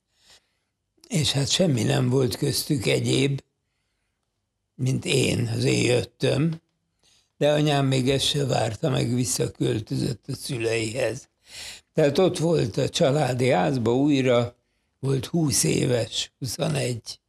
És 1.08 1.32
hát 1.32 1.50
semmi 1.50 1.82
nem 1.82 2.08
volt 2.08 2.36
köztük 2.36 2.86
egyéb, 2.86 3.42
mint 4.74 5.04
én, 5.04 5.52
az 5.56 5.64
én 5.64 5.84
jöttem, 5.84 6.60
de 7.36 7.52
anyám 7.52 7.86
még 7.86 8.10
ezt 8.10 8.26
se 8.26 8.44
várta, 8.44 8.90
meg 8.90 9.14
visszaköltözött 9.14 10.24
a 10.26 10.34
szüleihez. 10.34 11.28
Tehát 11.94 12.18
ott 12.18 12.38
volt 12.38 12.76
a 12.76 12.88
családi 12.88 13.48
házba 13.48 13.96
újra, 13.96 14.56
volt 14.98 15.26
20 15.26 15.64
éves, 15.64 16.32
21. 16.38 17.20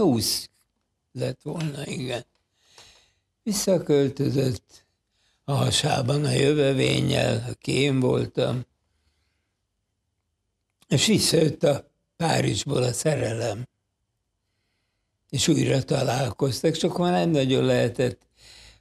20 0.00 0.50
lett 1.12 1.42
volna, 1.42 1.86
igen. 1.86 2.24
Visszaköltözött 3.42 4.86
a 5.44 5.52
hasában 5.52 6.24
a 6.24 6.30
jövevénnyel, 6.30 7.44
aki 7.48 7.72
én 7.72 8.00
voltam, 8.00 8.66
és 10.88 11.06
visszajött 11.06 11.62
a 11.62 11.90
Párizsból 12.16 12.82
a 12.82 12.92
szerelem. 12.92 13.68
És 15.28 15.48
újra 15.48 15.82
találkoztak, 15.82 16.76
csak 16.76 16.98
már 16.98 17.12
nem 17.12 17.30
nagyon 17.30 17.64
lehetett 17.64 18.26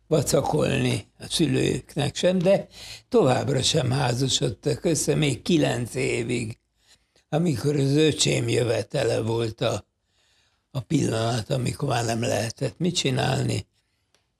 vacakolni 0.07 1.07
a 1.19 1.25
szülőknek 1.29 2.15
sem, 2.15 2.37
de 2.37 2.67
továbbra 3.09 3.61
sem 3.61 3.91
házasodtak 3.91 4.85
össze, 4.85 5.15
még 5.15 5.41
kilenc 5.41 5.95
évig, 5.95 6.57
amikor 7.29 7.75
az 7.75 7.91
öcsém 7.95 8.47
jövetele 8.47 9.21
volt 9.21 9.61
a, 9.61 9.88
a 10.79 10.83
pillanat, 10.87 11.49
amikor 11.49 11.89
már 11.89 12.05
nem 12.05 12.21
lehetett 12.21 12.77
mit 12.77 12.95
csinálni, 12.95 13.65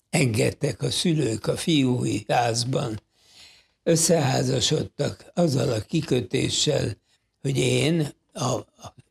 engedtek 0.10 0.82
a 0.82 0.92
szülők 0.92 1.48
a 1.48 1.58
fiúi 1.58 2.26
házban, 2.28 3.02
összeházasodtak 3.84 5.32
azzal 5.34 5.72
a 5.72 5.82
kikötéssel, 5.82 6.98
hogy 7.42 7.58
én, 7.58 8.14
a, 8.34 8.60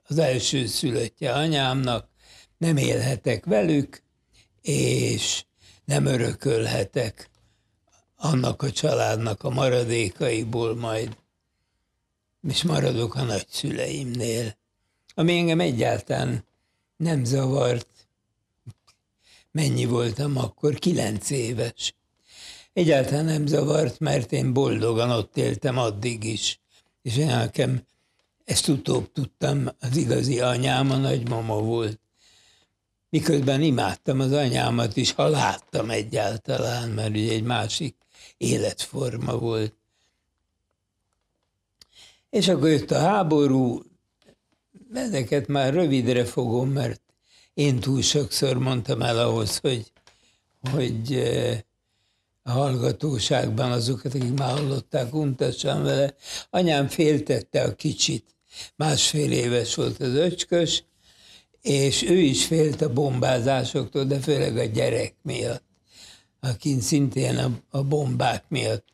az 0.07 0.19
első 0.19 0.67
szülöttje 0.67 1.33
anyámnak, 1.33 2.09
nem 2.59 2.77
élhetek 2.77 3.45
velük, 3.45 4.03
és 4.63 5.45
nem 5.85 6.07
örökölhetek 6.07 7.31
annak 8.17 8.63
a 8.63 8.71
családnak 8.71 9.43
a 9.43 9.51
maradékaiból 9.51 10.77
majd, 10.77 11.17
és 12.49 12.63
maradok 12.63 13.15
a 13.15 13.23
nagyszüleimnél. 13.23 14.57
Ami 15.15 15.37
engem 15.39 15.61
egyáltalán 15.61 16.48
nem 16.99 17.25
zavart, 17.25 17.89
mennyi 19.51 19.85
voltam 19.85 20.37
akkor, 20.37 20.75
kilenc 20.75 21.31
éves. 21.31 21.95
Egyáltalán 22.73 23.25
nem 23.25 23.47
zavart, 23.47 23.99
mert 23.99 24.33
én 24.33 24.53
boldogan 24.53 25.11
ott 25.11 25.37
éltem 25.37 25.79
addig 25.79 26.25
is. 26.25 26.61
És 27.03 27.17
én 27.17 27.27
nekem 27.27 27.83
ezt 28.45 28.69
utóbb 28.69 29.13
tudtam, 29.13 29.69
az 29.81 29.97
igazi 29.97 30.41
anyám 30.41 30.91
a 30.91 30.97
nagymama 30.97 31.61
volt. 31.61 32.01
Miközben 33.11 33.63
imádtam 33.63 34.21
az 34.21 34.33
anyámat 34.33 34.97
is, 34.97 35.13
ha 35.13 35.29
láttam 35.29 35.91
egyáltalán, 35.91 36.89
mert 36.89 37.11
ugye 37.11 37.33
egy 37.33 37.43
másik 37.43 37.97
életforma 38.37 39.39
volt. 39.39 39.75
És 42.31 42.49
akkor 42.49 42.69
jött 42.69 42.91
a 42.91 42.99
háború, 42.99 43.83
ezeket 44.95 45.47
már 45.47 45.75
rövidre 45.75 46.25
fogom, 46.25 46.71
mert 46.71 47.01
én 47.55 47.79
túl 47.79 48.03
sokszor 48.03 48.59
mondtam 48.59 49.03
el 49.03 49.19
ahhoz, 49.19 49.59
hogy, 49.59 49.93
hogy 50.71 51.23
a 52.43 52.51
hallgatóságban 52.51 53.73
azokat, 53.73 54.15
akik 54.15 54.35
már 54.35 54.51
hallották, 54.51 55.15
untassam 55.15 55.83
vele. 55.83 56.15
Anyám 56.51 56.89
féltette 56.89 57.63
a 57.63 57.75
kicsit. 57.75 58.25
Másfél 58.77 59.33
éves 59.33 59.75
volt 59.75 60.01
az 60.01 60.15
öcskös, 60.15 60.85
és 61.63 62.03
ő 62.03 62.19
is 62.19 62.47
félt 62.47 62.81
a 62.81 62.93
bombázásoktól, 62.93 64.05
de 64.05 64.19
főleg 64.19 64.57
a 64.57 64.65
gyerek 64.65 65.15
miatt, 65.23 65.65
akin 66.41 66.81
szintén 66.81 67.37
a, 67.37 67.51
a 67.71 67.83
bombák 67.83 68.45
miatt 68.49 68.85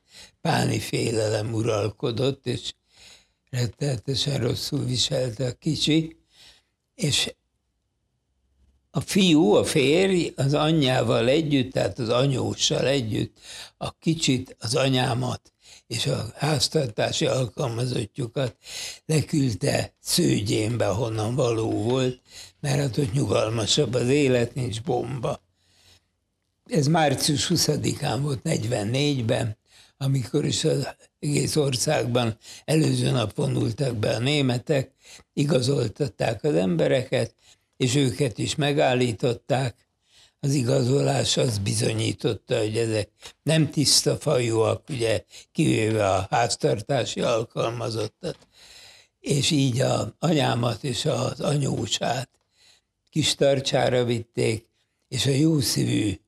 páni 0.40 0.78
félelem 0.78 1.52
uralkodott, 1.52 2.46
és 2.46 2.72
rettenetesen 3.54 4.38
rosszul 4.38 4.84
viselte 4.84 5.46
a 5.46 5.52
kicsi, 5.52 6.16
és 6.94 7.34
a 8.90 9.00
fiú, 9.00 9.52
a 9.52 9.64
férj 9.64 10.32
az 10.36 10.54
anyjával 10.54 11.28
együtt, 11.28 11.72
tehát 11.72 11.98
az 11.98 12.08
anyóssal 12.08 12.86
együtt, 12.86 13.38
a 13.76 13.92
kicsit 13.98 14.56
az 14.58 14.74
anyámat 14.74 15.52
és 15.86 16.06
a 16.06 16.32
háztartási 16.34 17.26
alkalmazottjukat 17.26 18.56
leküldte 19.06 19.94
Szőgyénbe, 20.00 20.86
honnan 20.86 21.34
való 21.34 21.70
volt, 21.82 22.20
mert 22.60 22.78
hát 22.78 22.98
ott 22.98 23.12
nyugalmasabb 23.12 23.94
az 23.94 24.08
élet, 24.08 24.54
nincs 24.54 24.82
bomba. 24.82 25.40
Ez 26.64 26.86
március 26.86 27.50
20-án 27.54 28.18
volt 28.22 28.40
44-ben, 28.44 29.56
amikor 29.96 30.44
is 30.44 30.64
az 30.64 30.88
egész 31.24 31.56
országban 31.56 32.38
előző 32.64 33.10
nap 33.10 33.34
vonultak 33.34 33.96
be 33.96 34.14
a 34.14 34.18
németek, 34.18 34.90
igazoltatták 35.32 36.44
az 36.44 36.54
embereket, 36.54 37.34
és 37.76 37.94
őket 37.94 38.38
is 38.38 38.54
megállították. 38.54 39.74
Az 40.40 40.52
igazolás 40.52 41.36
az 41.36 41.58
bizonyította, 41.58 42.58
hogy 42.58 42.78
ezek 42.78 43.08
nem 43.42 43.70
tiszta 43.70 44.16
fajúak, 44.16 44.88
ugye 44.88 45.24
kivéve 45.52 46.08
a 46.10 46.26
háztartási 46.30 47.20
alkalmazottat. 47.20 48.38
És 49.20 49.50
így 49.50 49.80
a 49.80 50.14
anyámat 50.18 50.84
és 50.84 51.04
az 51.04 51.40
anyósát 51.40 52.28
kis 53.10 53.34
tartsára 53.34 54.04
vitték, 54.04 54.66
és 55.08 55.26
a 55.26 55.30
jószívű 55.30 56.20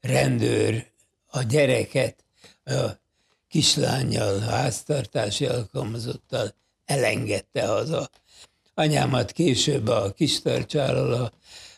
rendőr 0.00 0.86
a 1.26 1.42
gyereket 1.42 2.24
a 2.64 3.01
kislányjal, 3.52 4.38
háztartási 4.38 5.46
alkalmazottal 5.46 6.54
elengedte 6.84 7.66
haza. 7.66 8.10
Anyámat 8.74 9.32
később 9.32 9.88
a 9.88 10.12
Kistarcsállal 10.12 11.32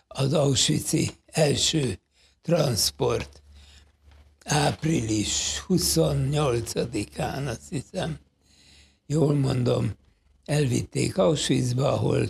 az 0.06 0.32
Auschwitz 0.32 1.12
első 1.26 1.98
transport 2.42 3.42
április 4.44 5.64
28-án, 5.68 7.46
azt 7.46 7.68
hiszem, 7.68 8.18
jól 9.06 9.34
mondom, 9.34 9.92
elvitték 10.44 11.18
Auschwitzba, 11.18 11.92
ahol 11.92 12.28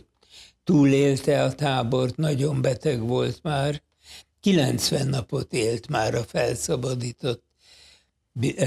túlélte 0.65 1.43
a 1.43 1.55
tábort, 1.55 2.17
nagyon 2.17 2.61
beteg 2.63 3.01
volt 3.01 3.43
már, 3.43 3.83
90 4.41 5.07
napot 5.07 5.53
élt 5.53 5.89
már 5.89 6.15
a 6.15 6.23
felszabadított 6.23 7.43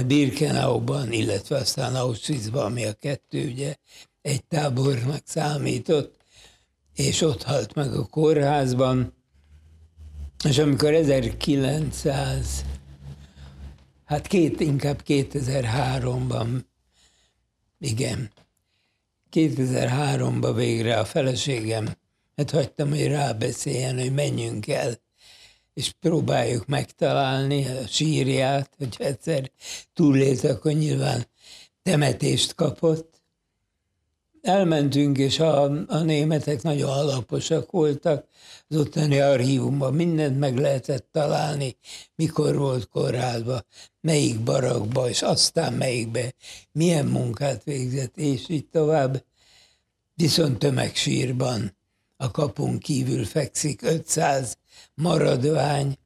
Birkenauban, 0.05 1.11
illetve 1.11 1.57
aztán 1.57 1.95
Auschwitzban, 1.95 2.65
ami 2.65 2.85
a 2.85 2.93
kettő 2.93 3.49
ugye 3.51 3.75
egy 4.21 4.45
tábornak 4.45 5.21
számított, 5.25 6.15
és 6.95 7.21
ott 7.21 7.43
halt 7.43 7.73
meg 7.73 7.93
a 7.93 8.05
kórházban, 8.05 9.13
és 10.43 10.57
amikor 10.57 10.93
1900, 10.93 12.65
hát 14.05 14.27
két, 14.27 14.59
inkább 14.59 15.01
2003-ban, 15.07 16.63
igen, 17.79 18.31
2003-ban 19.31 20.51
végre 20.55 20.99
a 20.99 21.05
feleségem, 21.05 21.87
hát 22.35 22.51
hagytam, 22.51 22.89
hogy 22.89 23.07
rábeszéljen, 23.07 23.99
hogy 23.99 24.13
menjünk 24.13 24.67
el, 24.67 25.05
és 25.77 25.91
próbáljuk 25.99 26.65
megtalálni 26.65 27.65
a 27.65 27.87
sírját, 27.87 28.69
hogy 28.77 28.95
egyszer 28.99 29.51
túlélt, 29.93 30.43
akkor 30.43 30.71
nyilván 30.71 31.25
temetést 31.83 32.55
kapott, 32.55 33.21
elmentünk, 34.41 35.17
és 35.17 35.39
a, 35.39 35.61
a 35.87 35.97
németek 35.97 36.61
nagyon 36.61 36.89
alaposak 36.89 37.71
voltak, 37.71 38.27
az 38.67 38.77
ottani 38.77 39.19
archívumban 39.19 39.93
mindent 39.93 40.39
meg 40.39 40.57
lehetett 40.57 41.07
találni, 41.11 41.75
mikor 42.15 42.57
volt 42.57 42.87
korrálva, 42.87 43.65
melyik 44.01 44.39
barakba, 44.39 45.09
és 45.09 45.21
aztán 45.21 45.73
melyikbe, 45.73 46.33
milyen 46.71 47.05
munkát 47.05 47.63
végzett, 47.63 48.17
és 48.17 48.49
így 48.49 48.67
tovább. 48.67 49.23
Viszont 50.13 50.59
tömegsírban 50.59 51.76
a 52.17 52.31
kapun 52.31 52.77
kívül 52.79 53.25
fekszik 53.25 53.81
500 53.81 54.57
maradvány, 54.93 55.97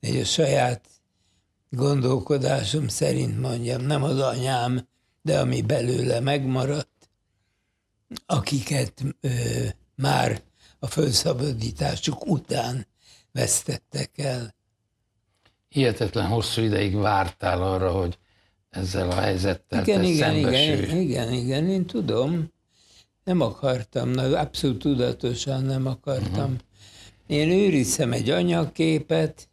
egy 0.00 0.16
a 0.16 0.24
saját 0.24 0.88
gondolkodásom 1.70 2.88
szerint 2.88 3.40
mondjam, 3.40 3.82
nem 3.82 4.02
az 4.02 4.18
anyám, 4.20 4.88
de 5.22 5.40
ami 5.40 5.62
belőle 5.62 6.20
megmaradt, 6.20 7.10
akiket 8.26 9.02
ö, 9.20 9.28
már 9.94 10.42
a 10.78 10.86
felszabadításuk 10.86 12.26
után 12.26 12.86
vesztettek 13.32 14.18
el. 14.18 14.54
Hihetetlen 15.68 16.26
hosszú 16.26 16.62
ideig 16.62 16.94
vártál 16.94 17.62
arra, 17.62 17.92
hogy 17.92 18.18
ezzel 18.70 19.10
a 19.10 19.20
helyzettel 19.20 19.82
igen, 19.82 20.00
te 20.00 20.06
igen, 20.06 20.32
szembesülj. 20.32 20.82
igen, 20.82 20.96
igen, 20.96 21.32
igen, 21.32 21.68
én 21.68 21.86
tudom. 21.86 22.54
Nem 23.26 23.40
akartam, 23.40 24.12
abszolút 24.16 24.78
tudatosan 24.78 25.64
nem 25.64 25.86
akartam. 25.86 26.44
Uh-huh. 26.44 26.58
Én 27.26 27.50
őriztem 27.50 28.12
egy 28.12 28.30
anyagképet, 28.30 29.48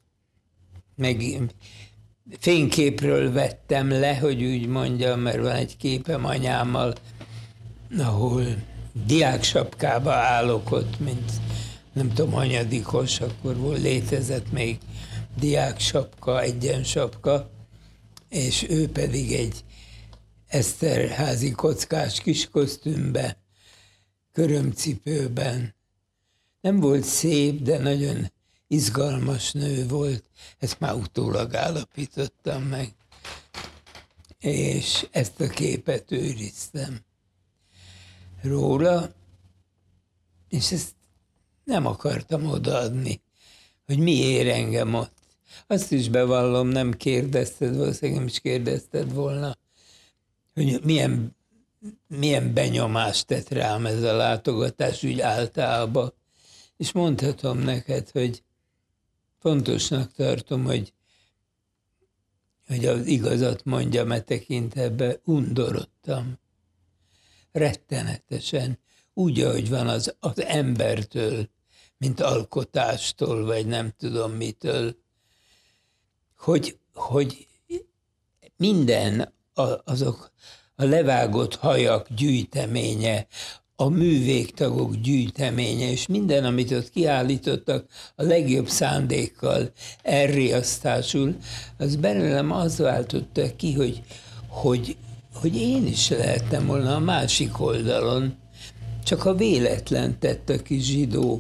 meg 0.96 1.42
fényképről 2.40 3.32
vettem 3.32 3.90
le, 3.90 4.18
hogy 4.18 4.44
úgy 4.44 4.68
mondjam, 4.68 5.20
mert 5.20 5.38
van 5.38 5.56
egy 5.56 5.78
képem 5.78 6.26
anyámmal, 6.26 6.94
ahol 7.98 8.44
diáksapkába 9.06 10.14
állok 10.14 10.72
ott, 10.72 11.00
mint 11.00 11.32
nem 11.94 12.14
tudom, 12.14 12.36
anyadikos, 12.36 13.22
akkor 13.22 13.58
volt, 13.58 13.82
létezett 13.82 14.52
még 14.52 14.78
diáksapka, 15.40 16.42
egyensapka, 16.42 17.50
és 18.30 18.66
ő 18.70 18.90
pedig 18.90 19.32
egy 19.32 19.64
Eszterházi 20.48 21.52
kockás 21.52 22.22
kis 22.22 22.50
kosztümbe, 22.50 23.43
körömcipőben. 24.34 25.76
Nem 26.62 26.80
volt 26.80 27.04
szép, 27.04 27.62
de 27.62 27.78
nagyon 27.78 28.32
izgalmas 28.68 29.52
nő 29.52 29.88
volt, 29.88 30.24
ezt 30.60 30.80
már 30.80 30.94
utólag 30.94 31.56
állapítottam 31.56 32.64
meg, 32.64 32.94
és 34.40 35.08
ezt 35.12 35.42
a 35.42 35.48
képet 35.48 36.12
őriztem 36.12 37.00
róla, 38.42 39.14
és 40.50 40.72
ezt 40.72 40.96
nem 41.64 41.86
akartam 41.86 42.46
odaadni, 42.46 43.22
hogy 43.86 44.00
mi 44.00 44.12
ér 44.12 44.48
engem 44.48 44.94
ott. 44.94 45.18
Azt 45.68 45.92
is 45.92 46.10
bevallom, 46.10 46.68
nem 46.68 46.94
kérdezted, 46.94 47.76
valószínűleg 47.76 48.20
nem 48.20 48.28
is 48.28 48.40
kérdezted 48.40 49.14
volna, 49.14 49.58
hogy 50.54 50.80
milyen, 50.84 51.36
milyen 52.08 52.54
benyomást 52.54 53.28
tett 53.28 53.50
rám 53.50 53.86
ez 53.86 54.04
a 54.04 54.16
látogatás 54.16 55.04
úgy 55.04 55.20
általában. 55.20 56.14
És 56.78 56.92
mondhatom 56.92 57.58
neked, 57.58 58.10
hogy 58.10 58.44
fontosnak 59.40 60.14
tartom, 60.14 60.64
hogy, 60.64 60.94
hogy 62.68 62.86
az 62.86 63.06
igazat 63.06 63.64
mondjam 63.64 64.12
e 64.12 64.22
tekintetben, 64.22 65.20
undorodtam. 65.24 66.40
Rettenetesen. 67.52 68.80
Úgy, 69.14 69.42
ahogy 69.42 69.70
van 69.70 69.88
az, 69.88 70.16
az 70.20 70.42
embertől, 70.42 71.50
mint 71.98 72.20
alkotástól, 72.20 73.46
vagy 73.46 73.66
nem 73.66 73.94
tudom 73.98 74.32
mitől, 74.32 74.96
hogy, 76.38 76.78
hogy 76.94 77.48
minden 78.58 79.34
azok 79.84 80.32
a 80.76 80.84
levágott 80.84 81.56
hajak 81.56 82.08
gyűjteménye, 82.16 83.28
a 83.76 83.90
művégtagok 83.90 84.96
gyűjteménye, 84.96 85.92
és 85.92 86.08
minden, 86.08 86.46
amit 86.46 86.72
ott 86.72 86.90
kiállítottak 86.90 87.86
a 88.16 88.24
legjobb 88.24 88.68
szándékkal 88.68 89.72
elriasztásul, 90.02 91.36
az 91.78 91.96
belőlem 91.96 92.52
az 92.52 92.78
váltotta 92.78 93.56
ki, 93.56 93.74
hogy, 93.74 94.04
hogy, 94.48 94.98
hogy 95.34 95.56
én 95.56 95.88
is 95.88 96.10
lehettem 96.10 96.66
volna 96.66 96.96
a 96.96 97.00
másik 97.00 97.60
oldalon, 97.60 98.38
csak 99.04 99.26
a 99.26 99.36
véletlen 99.36 100.20
tett 100.20 100.50
a 100.50 100.62
kis 100.62 100.84
zsidó 100.84 101.40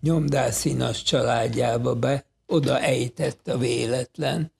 nyomdászinas 0.00 1.02
családjába 1.02 1.94
be, 1.94 2.24
oda 2.46 2.80
ejtett 2.80 3.48
a 3.48 3.58
véletlen. 3.58 4.52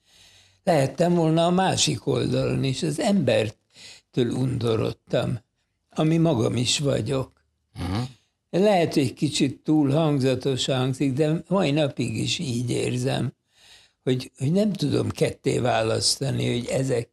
Lehettem 0.63 1.13
volna 1.13 1.45
a 1.45 1.51
másik 1.51 2.07
oldalon 2.07 2.63
is, 2.63 2.83
az 2.83 2.99
embertől 2.99 4.31
undorodtam 4.31 5.39
ami 5.95 6.17
magam 6.17 6.55
is 6.55 6.79
vagyok. 6.79 7.31
Uh-huh. 7.79 8.07
Lehet, 8.49 8.93
hogy 8.93 9.13
kicsit 9.13 9.59
túl 9.63 9.91
hangzatos 9.91 10.65
hangzik, 10.65 11.13
de 11.13 11.43
mai 11.47 11.71
napig 11.71 12.17
is 12.17 12.39
így 12.39 12.69
érzem, 12.69 13.33
hogy, 14.03 14.31
hogy 14.37 14.51
nem 14.51 14.73
tudom 14.73 15.09
ketté 15.09 15.57
választani, 15.57 16.51
hogy 16.51 16.67
ezek, 16.67 17.09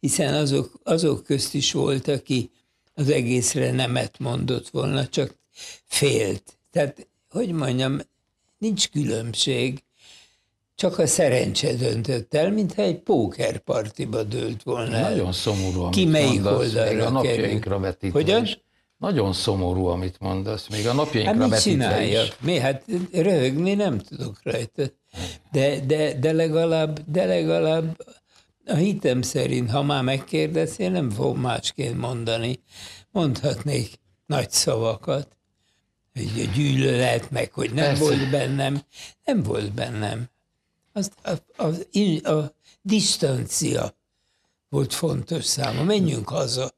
hiszen 0.00 0.34
azok, 0.34 0.80
azok 0.82 1.24
közt 1.24 1.54
is 1.54 1.72
volt, 1.72 2.08
aki 2.08 2.50
az 2.94 3.08
egészre 3.08 3.72
nemet 3.72 4.18
mondott 4.18 4.68
volna, 4.68 5.06
csak 5.08 5.36
félt. 5.84 6.58
Tehát, 6.70 7.08
hogy 7.28 7.52
mondjam, 7.52 8.00
nincs 8.58 8.88
különbség. 8.88 9.82
Csak 10.80 10.98
a 10.98 11.06
szerencse 11.06 11.74
döntött 11.74 12.34
el, 12.34 12.50
mintha 12.50 12.82
egy 12.82 12.98
pókerpartiba 12.98 14.22
dőlt 14.22 14.62
volna 14.62 15.00
Nagyon 15.00 15.32
szomorú, 15.32 15.80
amit 15.80 15.94
Ki 15.94 16.04
melyik 16.04 16.42
mondasz, 16.42 16.58
oldalra 16.58 16.90
még 16.92 17.00
a 17.00 17.10
napjainkra 17.10 17.78
vetítve 17.78 18.18
Hogyan? 18.18 18.42
is. 18.42 18.60
Nagyon 18.96 19.32
szomorú, 19.32 19.86
amit 19.86 20.18
mondasz, 20.18 20.68
még 20.68 20.86
a 20.86 20.92
napjainkra 20.92 21.40
Hát 21.40 21.50
mit 21.50 21.60
csináljak? 21.60 22.24
is. 22.24 22.36
Mi? 22.40 22.58
Hát 22.58 22.84
röhögni 23.12 23.74
nem 23.74 23.98
tudok 23.98 24.40
rajta. 24.42 24.82
De, 25.52 25.80
de, 25.86 26.14
de, 26.14 26.32
legalább, 26.32 27.10
de 27.10 27.24
legalább 27.24 28.02
a 28.66 28.74
hitem 28.74 29.22
szerint, 29.22 29.70
ha 29.70 29.82
már 29.82 30.02
megkérdez, 30.02 30.80
én 30.80 30.90
nem 30.90 31.10
fogom 31.10 31.40
másként 31.40 31.98
mondani. 31.98 32.60
Mondhatnék 33.10 34.00
nagy 34.26 34.50
szavakat, 34.50 35.36
hogy 36.12 36.48
a 36.48 36.56
gyűlölet, 36.56 37.30
meg 37.30 37.52
hogy 37.52 37.72
nem 37.72 37.84
Persze. 37.84 38.02
volt 38.02 38.30
bennem. 38.30 38.82
Nem 39.24 39.42
volt 39.42 39.72
bennem. 39.72 40.28
Azt 40.92 41.12
a, 41.22 41.30
a, 41.56 41.72
a, 42.22 42.30
a 42.30 42.54
distancia 42.82 43.94
volt 44.68 44.94
fontos 44.94 45.44
száma. 45.44 45.82
Menjünk 45.82 46.28
haza. 46.28 46.70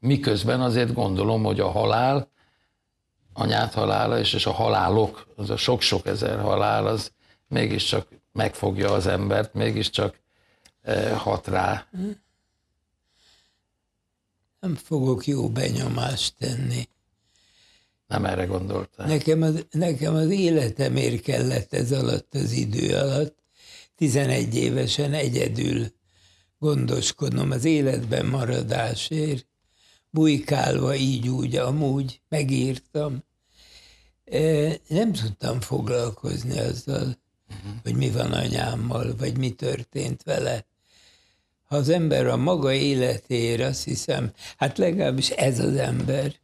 Miközben 0.00 0.60
azért 0.60 0.92
gondolom, 0.94 1.42
hogy 1.42 1.60
a 1.60 1.70
halál, 1.70 2.30
anyát 3.32 3.74
halála 3.74 4.18
és, 4.18 4.32
és 4.32 4.46
a 4.46 4.52
halálok, 4.52 5.26
az 5.36 5.50
a 5.50 5.56
sok-sok 5.56 6.06
ezer 6.06 6.40
halál, 6.40 6.86
az 6.86 7.12
mégiscsak 7.48 8.08
megfogja 8.32 8.92
az 8.92 9.06
embert, 9.06 9.54
mégiscsak 9.54 10.20
eh, 10.82 11.18
hat 11.18 11.46
rá. 11.46 11.86
Nem 14.60 14.74
fogok 14.74 15.26
jó 15.26 15.48
benyomást 15.48 16.34
tenni. 16.38 16.88
Nem 18.08 18.24
erre 18.24 18.44
gondoltál. 18.44 19.06
Nekem 19.06 19.42
az, 19.42 19.66
nekem 19.70 20.14
az 20.14 20.30
életemért 20.30 21.22
kellett 21.22 21.72
ez 21.72 21.92
alatt 21.92 22.34
az 22.34 22.52
idő 22.52 22.96
alatt, 22.96 23.38
11 23.96 24.54
évesen 24.54 25.12
egyedül 25.12 25.86
gondoskodnom 26.58 27.50
az 27.50 27.64
életben 27.64 28.26
maradásért, 28.26 29.46
bujkálva 30.10 30.94
így 30.94 31.28
úgy, 31.28 31.56
amúgy 31.56 32.20
megírtam. 32.28 33.24
E, 34.24 34.40
Nem 34.88 35.12
tudtam 35.12 35.60
foglalkozni 35.60 36.58
azzal, 36.58 37.18
uh-huh. 37.48 37.72
hogy 37.82 37.94
mi 37.94 38.10
van 38.10 38.32
anyámmal, 38.32 39.14
vagy 39.16 39.38
mi 39.38 39.50
történt 39.50 40.22
vele. 40.22 40.66
Ha 41.62 41.76
az 41.76 41.88
ember 41.88 42.26
a 42.26 42.36
maga 42.36 42.72
életéért, 42.72 43.60
azt 43.60 43.84
hiszem, 43.84 44.32
hát 44.56 44.78
legalábbis 44.78 45.30
ez 45.30 45.58
az 45.58 45.76
ember, 45.76 46.34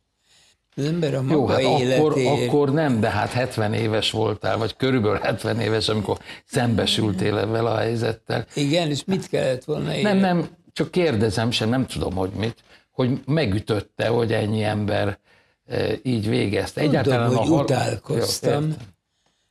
az 0.76 0.84
ember 0.84 1.14
a 1.14 1.22
maga 1.22 1.34
Jó, 1.34 1.46
hát 1.46 1.98
akkor, 1.98 2.16
életéért. 2.18 2.48
akkor 2.48 2.72
nem, 2.72 3.00
de 3.00 3.08
hát 3.08 3.30
70 3.32 3.72
éves 3.72 4.10
voltál, 4.10 4.58
vagy 4.58 4.76
körülbelül 4.76 5.18
70 5.18 5.60
éves, 5.60 5.88
amikor 5.88 6.18
szembesültél 6.44 7.38
ezzel 7.38 7.66
a 7.66 7.76
helyzettel. 7.76 8.46
Igen, 8.54 8.90
és 8.90 9.04
mit 9.04 9.28
kellett 9.28 9.64
volna 9.64 9.90
érni? 9.94 10.02
Nem, 10.02 10.16
nem, 10.18 10.48
csak 10.72 10.90
kérdezem 10.90 11.50
sem, 11.50 11.68
nem 11.68 11.86
tudom, 11.86 12.14
hogy 12.14 12.30
mit, 12.30 12.56
hogy 12.90 13.20
megütötte, 13.26 14.06
hogy 14.08 14.32
ennyi 14.32 14.62
ember 14.62 15.18
e, 15.66 15.98
így 16.02 16.28
végezte. 16.28 16.80
Tudom, 16.80 16.96
Egyáltalán 16.96 17.34
hogy 17.34 17.48
hal- 17.48 17.62
utálkoztam. 17.62 18.62
Jó, 18.62 18.68
értem. 18.68 18.76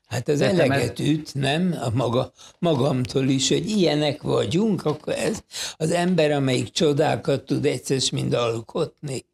Hát 0.07 0.27
az 0.27 0.41
eleget 0.41 0.99
üt, 0.99 1.33
nem? 1.33 1.75
A 1.81 1.89
maga, 1.93 2.31
magamtól 2.59 3.27
is, 3.27 3.49
hogy 3.49 3.69
ilyenek 3.69 4.21
vagyunk, 4.21 4.85
akkor 4.85 5.13
ez 5.13 5.39
az 5.77 5.91
ember, 5.91 6.31
amelyik 6.31 6.71
csodákat 6.71 7.45
tud 7.45 7.65
egyszer 7.65 8.01
mind 8.11 8.33
alkotni. 8.33 9.25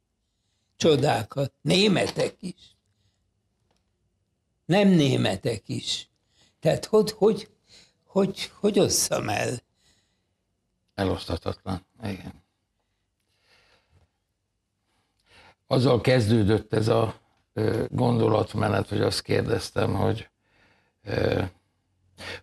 Csodákat. 0.79 1.53
Németek 1.61 2.35
is. 2.39 2.75
Nem 4.65 4.87
németek 4.87 5.69
is. 5.69 6.09
Tehát 6.59 6.85
hogy, 6.85 7.11
hogy, 7.11 7.49
hogy, 8.05 8.51
hogy 8.59 8.79
osszam 8.79 9.29
el? 9.29 9.59
Elosztatatlan. 10.95 11.85
Igen. 12.03 12.43
Azzal 15.67 16.01
kezdődött 16.01 16.73
ez 16.73 16.87
a 16.87 17.19
gondolatmenet, 17.89 18.89
hogy 18.89 19.01
azt 19.01 19.21
kérdeztem, 19.21 19.93
hogy, 19.93 20.29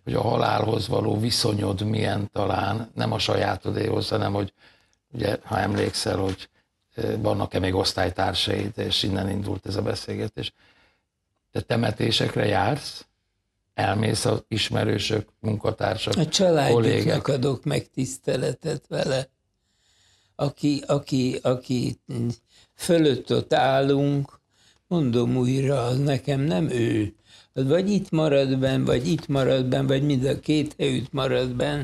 hogy 0.03 0.13
a 0.13 0.21
halálhoz 0.21 0.87
való 0.87 1.19
viszonyod 1.19 1.81
milyen 1.81 2.31
talán, 2.31 2.91
nem 2.95 3.11
a 3.11 3.19
sajátodéhoz, 3.19 4.09
hanem 4.09 4.33
hogy 4.33 4.53
ugye, 5.11 5.37
ha 5.43 5.59
emlékszel, 5.59 6.17
hogy 6.17 6.49
vannak-e 7.17 7.59
még 7.59 7.75
osztálytársaid, 7.75 8.71
és 8.75 9.03
innen 9.03 9.29
indult 9.29 9.65
ez 9.65 9.75
a 9.75 9.81
beszélgetés. 9.81 10.53
Te 11.51 11.61
temetésekre 11.61 12.45
jársz? 12.45 13.05
Elmész 13.73 14.25
az 14.25 14.43
ismerősök, 14.47 15.29
munkatársak, 15.39 16.15
A 16.15 16.25
családjuknak 16.25 17.27
adok 17.27 17.63
meg 17.63 17.89
tiszteletet 17.89 18.85
vele. 18.87 19.29
Aki, 20.35 20.83
aki, 20.87 21.39
aki 21.41 21.99
fölött 22.75 23.33
ott 23.33 23.53
állunk, 23.53 24.39
mondom 24.87 25.37
újra, 25.37 25.83
az 25.83 25.99
nekem 25.99 26.39
nem 26.39 26.69
ő. 26.69 27.15
Az 27.53 27.67
vagy 27.67 27.89
itt 27.89 28.09
marad 28.09 28.59
benn, 28.59 28.83
vagy 28.83 29.07
itt 29.07 29.27
marad 29.27 29.65
benn, 29.65 29.87
vagy 29.87 30.03
mind 30.03 30.25
a 30.25 30.39
két 30.39 30.75
helyütt 30.77 31.11
marad 31.11 31.55
benn. 31.55 31.81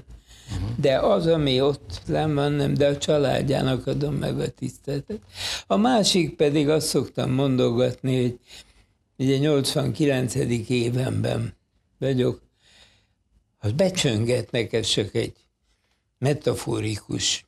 De 0.75 0.99
az, 0.99 1.27
ami 1.27 1.61
ott 1.61 2.01
nem 2.05 2.33
van, 2.35 2.51
nem, 2.51 2.73
de 2.73 2.87
a 2.87 2.97
családjának 2.97 3.87
adom 3.87 4.15
meg 4.15 4.39
a 4.39 4.49
tiszteletet. 4.49 5.19
A 5.67 5.77
másik 5.77 6.35
pedig 6.35 6.69
azt 6.69 6.87
szoktam 6.87 7.31
mondogatni, 7.31 8.21
hogy 8.21 8.39
ugye 9.17 9.37
89. 9.37 10.35
évenben 10.69 11.55
vagyok, 11.99 12.41
az 13.59 13.71
becsöngetnek, 13.71 14.73
ez 14.73 14.87
csak 14.87 15.15
egy 15.15 15.33
metaforikus 16.17 17.45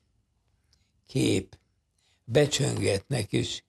kép. 1.08 1.58
Becsöngetnek, 2.24 3.32
és 3.32 3.64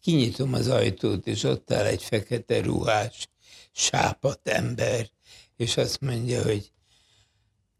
kinyitom 0.00 0.54
az 0.54 0.68
ajtót, 0.68 1.26
és 1.26 1.42
ott 1.42 1.72
áll 1.72 1.84
egy 1.84 2.02
fekete 2.02 2.60
ruhás, 2.60 3.28
sápat 3.72 4.48
ember, 4.48 5.10
és 5.56 5.76
azt 5.76 6.00
mondja, 6.00 6.42
hogy 6.42 6.72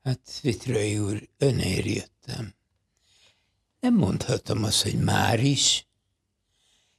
hát 0.03 0.41
Vitrői 0.43 0.99
úr, 0.99 1.29
önér 1.39 1.87
jöttem. 1.87 2.55
Nem 3.81 3.95
mondhatom 3.95 4.65
azt, 4.65 4.83
hogy 4.83 4.99
már 4.99 5.41
is, 5.41 5.87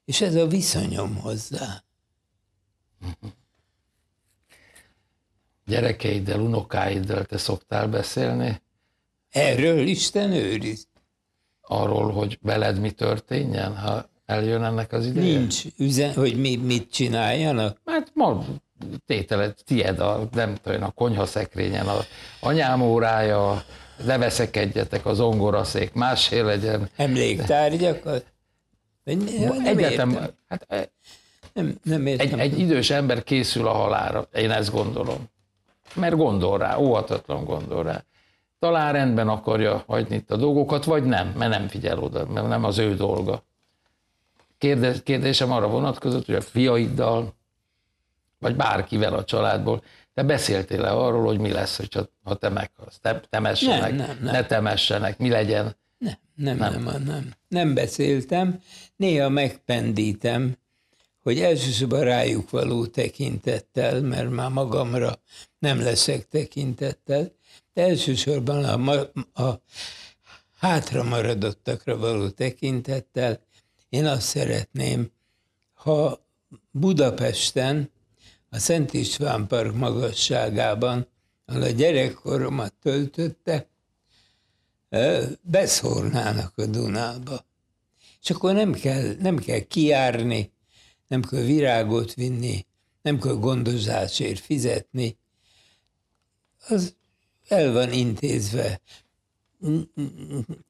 és 0.05 0.21
ez 0.21 0.35
a 0.35 0.47
viszonyom 0.47 1.15
hozzá. 1.15 1.83
Gyerekeiddel, 5.65 6.39
unokáiddal 6.39 7.25
te 7.25 7.37
szoktál 7.37 7.87
beszélni 7.87 8.61
Erről 9.31 9.87
Isten 9.87 10.31
őriz. 10.31 10.87
arról, 11.61 12.11
hogy 12.11 12.39
veled 12.41 12.79
mi 12.79 12.91
történjen, 12.91 13.77
ha 13.77 14.09
eljön 14.25 14.63
ennek 14.63 14.91
az 14.91 15.05
ideje? 15.05 15.37
Nincs 15.37 15.63
üzen, 15.77 16.13
hogy 16.13 16.39
mi, 16.39 16.55
mit 16.55 16.91
csináljanak. 16.91 17.81
Hát 17.85 18.11
ma 18.13 18.45
tételed, 19.05 19.55
tied 19.65 19.99
a, 19.99 20.27
nem 20.31 20.55
tudom, 20.63 20.83
a 20.83 20.91
konyhaszekrényen, 20.91 21.87
a 21.87 21.99
anyám 22.39 22.81
órája, 22.81 23.63
leveszekedjetek 24.05 25.05
az 25.05 25.19
ongoraszék, 25.19 25.93
másé 25.93 26.39
legyen. 26.39 26.89
Emléktárgyakat? 26.95 28.25
Nem 29.03 29.19
Egyetem, 29.65 29.79
értem. 29.79 30.29
hát 30.47 30.91
Nem, 31.53 31.75
nem 31.83 32.05
értem. 32.05 32.39
egy, 32.39 32.53
egy 32.53 32.59
idős 32.59 32.89
ember 32.89 33.23
készül 33.23 33.67
a 33.67 33.71
halára, 33.71 34.27
én 34.33 34.51
ezt 34.51 34.71
gondolom. 34.71 35.29
Mert 35.93 36.15
gondol 36.15 36.57
rá, 36.57 36.77
óhatatlan 36.77 37.43
gondol 37.43 37.83
rá. 37.83 38.03
Talán 38.59 38.93
rendben 38.93 39.27
akarja 39.27 39.83
hagyni 39.87 40.15
itt 40.15 40.31
a 40.31 40.35
dolgokat, 40.35 40.83
vagy 40.83 41.03
nem, 41.03 41.33
mert 41.37 41.51
nem 41.51 41.67
figyel 41.67 41.99
oda, 41.99 42.25
mert 42.25 42.47
nem 42.47 42.63
az 42.63 42.77
ő 42.77 42.95
dolga. 42.95 43.43
Kérdez, 44.57 45.03
kérdésem 45.03 45.51
arra 45.51 45.67
vonatkozott, 45.67 46.25
hogy 46.25 46.35
a 46.35 46.41
fiaiddal, 46.41 47.33
vagy 48.41 48.55
bárkivel 48.55 49.13
a 49.13 49.23
családból, 49.23 49.83
te 50.13 50.23
beszéltél-e 50.23 50.91
arról, 50.91 51.25
hogy 51.25 51.39
mi 51.39 51.51
lesz, 51.51 51.77
hogyha, 51.77 52.09
ha 52.23 52.35
te 52.35 52.49
meghalsz? 52.49 52.99
Te, 53.01 53.21
temessenek, 53.29 53.95
Nem, 53.95 54.07
nem, 54.07 54.17
nem. 54.21 54.33
ne 54.33 54.45
temessenek, 54.45 55.17
mi 55.17 55.29
legyen? 55.29 55.75
Nem, 55.97 56.17
nem, 56.35 56.57
nem, 56.57 56.83
nem, 56.83 57.03
nem. 57.03 57.33
Nem 57.47 57.73
beszéltem. 57.73 58.61
Néha 58.95 59.29
megpendítem, 59.29 60.57
hogy 61.23 61.39
elsősorban 61.39 62.03
rájuk 62.03 62.49
való 62.49 62.85
tekintettel, 62.85 64.01
mert 64.01 64.29
már 64.29 64.49
magamra 64.49 65.19
nem 65.59 65.81
leszek 65.81 66.27
tekintettel, 66.27 67.31
de 67.73 67.81
elsősorban 67.81 68.63
a, 68.63 68.77
ma- 68.77 69.11
a 69.33 69.61
hátra 70.59 71.03
maradottakra 71.03 71.97
való 71.97 72.29
tekintettel 72.29 73.39
én 73.89 74.05
azt 74.05 74.21
szeretném, 74.27 75.11
ha 75.73 76.19
Budapesten, 76.71 77.89
a 78.53 78.59
Szent 78.59 78.93
István 78.93 79.47
Park 79.47 79.73
magasságában, 79.73 81.07
ahol 81.45 81.61
a 81.61 81.69
gyerekkoromat 81.69 82.73
töltötte, 82.81 83.67
beszórnának 85.41 86.57
a 86.57 86.65
Dunába. 86.65 87.45
És 88.21 88.29
akkor 88.29 88.53
nem 88.53 88.73
kell, 88.73 89.15
nem 89.19 89.37
kell 89.37 89.59
kiárni, 89.59 90.51
nem 91.07 91.21
kell 91.21 91.41
virágot 91.41 92.13
vinni, 92.13 92.65
nem 93.01 93.19
kell 93.19 93.33
gondozásért 93.33 94.39
fizetni. 94.39 95.17
Az 96.67 96.95
el 97.47 97.71
van 97.71 97.91
intézve. 97.91 98.81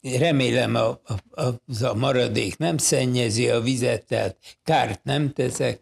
Remélem 0.01 0.75
a, 0.75 0.87
a, 0.87 1.43
az 1.65 1.81
a 1.81 1.93
maradék 1.93 2.57
nem 2.57 2.77
szennyezi 2.77 3.49
a 3.49 3.61
vizet, 3.61 4.05
tehát 4.05 4.37
kárt 4.63 5.03
nem 5.03 5.33
teszek. 5.33 5.81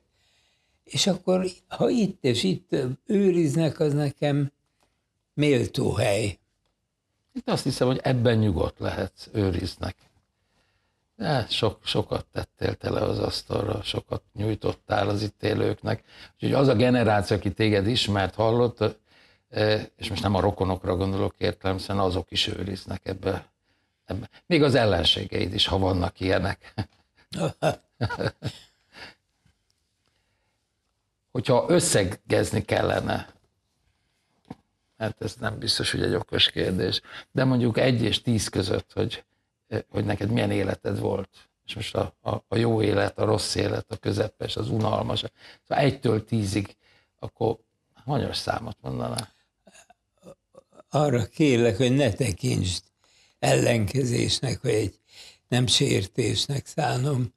És 0.91 1.07
akkor, 1.07 1.45
ha 1.67 1.89
itt 1.89 2.23
és 2.23 2.43
itt 2.43 2.75
őriznek, 3.05 3.79
az 3.79 3.93
nekem 3.93 4.51
méltó 5.33 5.91
hely. 5.91 6.39
Itt 7.33 7.49
azt 7.49 7.63
hiszem, 7.63 7.87
hogy 7.87 7.99
ebben 8.03 8.37
nyugodt 8.37 8.79
lehetsz, 8.79 9.27
őriznek. 9.33 9.95
De 11.15 11.45
sok, 11.49 11.79
sokat 11.83 12.25
tettél 12.31 12.75
tele 12.75 13.01
az 13.01 13.19
asztalra, 13.19 13.81
sokat 13.81 14.23
nyújtottál 14.33 15.09
az 15.09 15.21
itt 15.21 15.43
élőknek. 15.43 16.03
Úgyhogy 16.33 16.53
az 16.53 16.67
a 16.67 16.75
generáció, 16.75 17.37
aki 17.37 17.51
téged 17.51 17.87
ismert, 17.87 18.35
hallott, 18.35 18.97
és 19.95 20.09
most 20.09 20.21
nem 20.21 20.35
a 20.35 20.39
rokonokra 20.39 20.95
gondolok 20.95 21.35
értelemszerűen, 21.37 22.05
azok 22.05 22.31
is 22.31 22.47
őriznek 22.47 23.07
ebbe, 23.07 23.51
ebbe. 24.05 24.29
Még 24.45 24.63
az 24.63 24.75
ellenségeid 24.75 25.53
is, 25.53 25.67
ha 25.67 25.77
vannak 25.77 26.19
ilyenek. 26.19 26.73
Hogyha 31.31 31.65
összegezni 31.67 32.61
kellene, 32.61 33.33
hát 34.97 35.21
ez 35.21 35.35
nem 35.39 35.59
biztos, 35.59 35.91
hogy 35.91 36.01
egy 36.01 36.13
okos 36.13 36.49
kérdés, 36.49 37.01
de 37.31 37.43
mondjuk 37.43 37.77
egy 37.77 38.01
és 38.01 38.21
tíz 38.21 38.47
között, 38.47 38.91
hogy, 38.93 39.23
hogy 39.89 40.05
neked 40.05 40.29
milyen 40.29 40.51
életed 40.51 40.99
volt, 40.99 41.49
és 41.65 41.75
most 41.75 41.95
a, 41.95 42.15
a, 42.21 42.43
a 42.47 42.55
jó 42.55 42.81
élet, 42.81 43.19
a 43.19 43.25
rossz 43.25 43.55
élet, 43.55 43.91
a 43.91 43.97
közepes, 43.97 44.55
az 44.55 44.69
unalmas, 44.69 45.23
szóval 45.67 45.83
egytől 45.83 46.25
tízig, 46.25 46.77
akkor 47.19 47.57
hanyas 48.05 48.37
számot 48.37 48.77
mondaná? 48.81 49.33
arra 50.89 51.25
kérlek, 51.25 51.77
hogy 51.77 51.95
ne 51.95 52.13
tekintsd 52.13 52.83
ellenkezésnek, 53.39 54.61
vagy 54.61 54.73
egy 54.73 54.99
nem 55.47 55.67
sértésnek 55.67 56.65
szánom, 56.65 57.33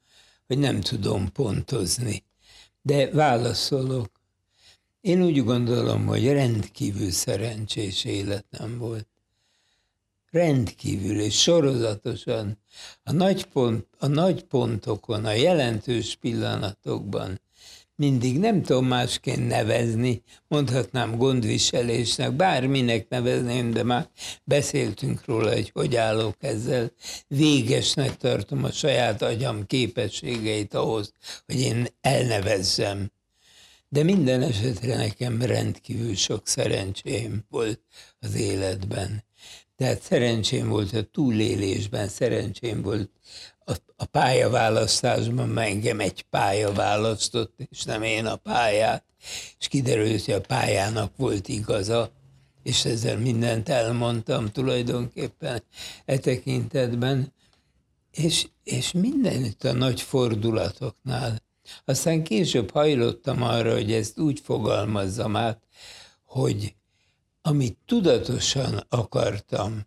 hogy 0.46 0.58
nem 0.58 0.80
tudom 0.80 1.32
pontozni. 1.32 2.24
De 2.82 3.10
válaszolok. 3.10 4.10
Én 5.00 5.22
úgy 5.22 5.44
gondolom, 5.44 6.06
hogy 6.06 6.26
rendkívül 6.26 7.10
szerencsés 7.10 8.04
életem 8.04 8.78
volt. 8.78 9.08
Rendkívül 10.30 11.20
és 11.20 11.40
sorozatosan 11.40 12.58
a 13.02 13.12
nagy, 13.12 13.44
pont, 13.44 13.86
a 13.98 14.06
nagy 14.06 14.44
pontokon, 14.44 15.24
a 15.24 15.32
jelentős 15.32 16.16
pillanatokban 16.16 17.40
mindig 17.96 18.38
nem 18.38 18.62
tudom 18.62 18.86
másként 18.86 19.48
nevezni, 19.48 20.22
mondhatnám 20.48 21.16
gondviselésnek, 21.16 22.32
bárminek 22.32 23.08
nevezném, 23.08 23.70
de 23.70 23.82
már 23.82 24.08
beszéltünk 24.44 25.24
róla, 25.24 25.52
hogy 25.52 25.70
hogy 25.74 25.96
állok 25.96 26.36
ezzel. 26.40 26.92
Végesnek 27.28 28.16
tartom 28.16 28.64
a 28.64 28.70
saját 28.70 29.22
agyam 29.22 29.66
képességeit 29.66 30.74
ahhoz, 30.74 31.12
hogy 31.46 31.60
én 31.60 31.86
elnevezzem. 32.00 33.10
De 33.88 34.02
minden 34.02 34.42
esetre 34.42 34.96
nekem 34.96 35.42
rendkívül 35.42 36.14
sok 36.14 36.48
szerencsém 36.48 37.44
volt 37.50 37.80
az 38.18 38.34
életben. 38.34 39.24
Tehát 39.76 40.02
szerencsém 40.02 40.68
volt 40.68 40.92
a 40.92 41.02
túlélésben, 41.02 42.08
szerencsém 42.08 42.82
volt 42.82 43.10
a, 43.66 43.72
a 43.96 44.04
pályaválasztásban, 44.04 45.58
engem 45.58 46.00
egy 46.00 46.22
pálya 46.22 46.72
választott, 46.72 47.54
és 47.70 47.84
nem 47.84 48.02
én 48.02 48.26
a 48.26 48.36
pályát, 48.36 49.04
és 49.58 49.68
kiderült, 49.68 50.24
hogy 50.24 50.34
a 50.34 50.40
pályának 50.40 51.16
volt 51.16 51.48
igaza, 51.48 52.10
és 52.62 52.84
ezzel 52.84 53.18
mindent 53.18 53.68
elmondtam 53.68 54.50
tulajdonképpen 54.50 55.62
e 56.04 56.18
tekintetben, 56.18 57.32
és, 58.10 58.48
és 58.64 58.92
mindenütt 58.92 59.64
a 59.64 59.72
nagy 59.72 60.00
fordulatoknál. 60.00 61.42
Aztán 61.84 62.22
később 62.22 62.70
hajlottam 62.70 63.42
arra, 63.42 63.72
hogy 63.72 63.92
ezt 63.92 64.18
úgy 64.18 64.40
fogalmazzam 64.40 65.36
át, 65.36 65.62
hogy 66.24 66.74
amit 67.42 67.78
tudatosan 67.86 68.86
akartam, 68.88 69.86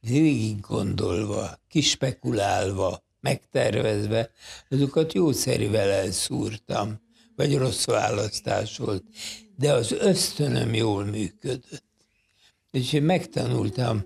végig 0.00 0.60
gondolva, 0.60 1.60
kispekulálva, 1.68 3.02
megtervezve, 3.20 4.30
azokat 4.70 5.12
jószerűvel 5.12 5.90
elszúrtam, 5.90 7.00
vagy 7.36 7.56
rossz 7.56 7.84
választás 7.84 8.76
volt, 8.76 9.04
de 9.56 9.72
az 9.72 9.92
ösztönöm 9.92 10.74
jól 10.74 11.04
működött. 11.04 11.82
És 12.70 12.92
én 12.92 13.02
megtanultam 13.02 14.04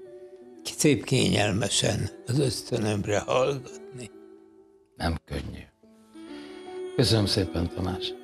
szép 0.76 1.04
kényelmesen 1.04 2.10
az 2.26 2.38
ösztönömre 2.38 3.18
hallgatni. 3.18 4.10
Nem 4.96 5.18
könnyű. 5.24 5.62
Köszönöm 6.96 7.26
szépen, 7.26 7.68
Tamás. 7.74 8.21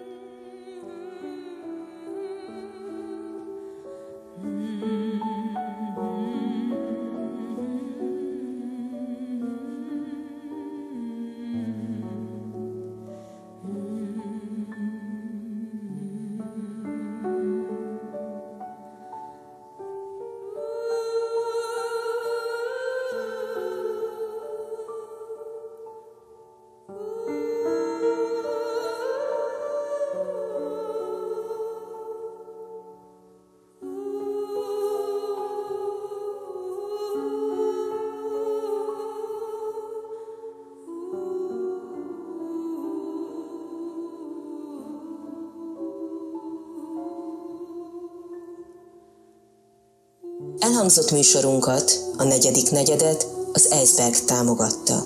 Elhangzott 50.89 51.17
műsorunkat, 51.17 51.99
a 52.17 52.25
negyedik 52.25 52.71
negyedet 52.71 53.27
az 53.53 53.71
Eisberg 53.71 54.15
támogatta. 54.25 55.05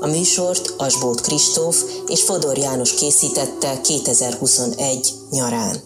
A 0.00 0.06
műsort 0.06 0.74
Asbót 0.76 1.20
Kristóf 1.20 1.82
és 2.06 2.22
Fodor 2.22 2.58
János 2.58 2.94
készítette 2.94 3.80
2021 3.80 5.12
nyarán. 5.30 5.76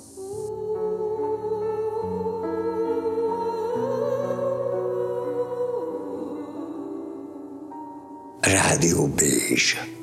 Rádió 8.40 9.06
Bézs. 9.06 9.95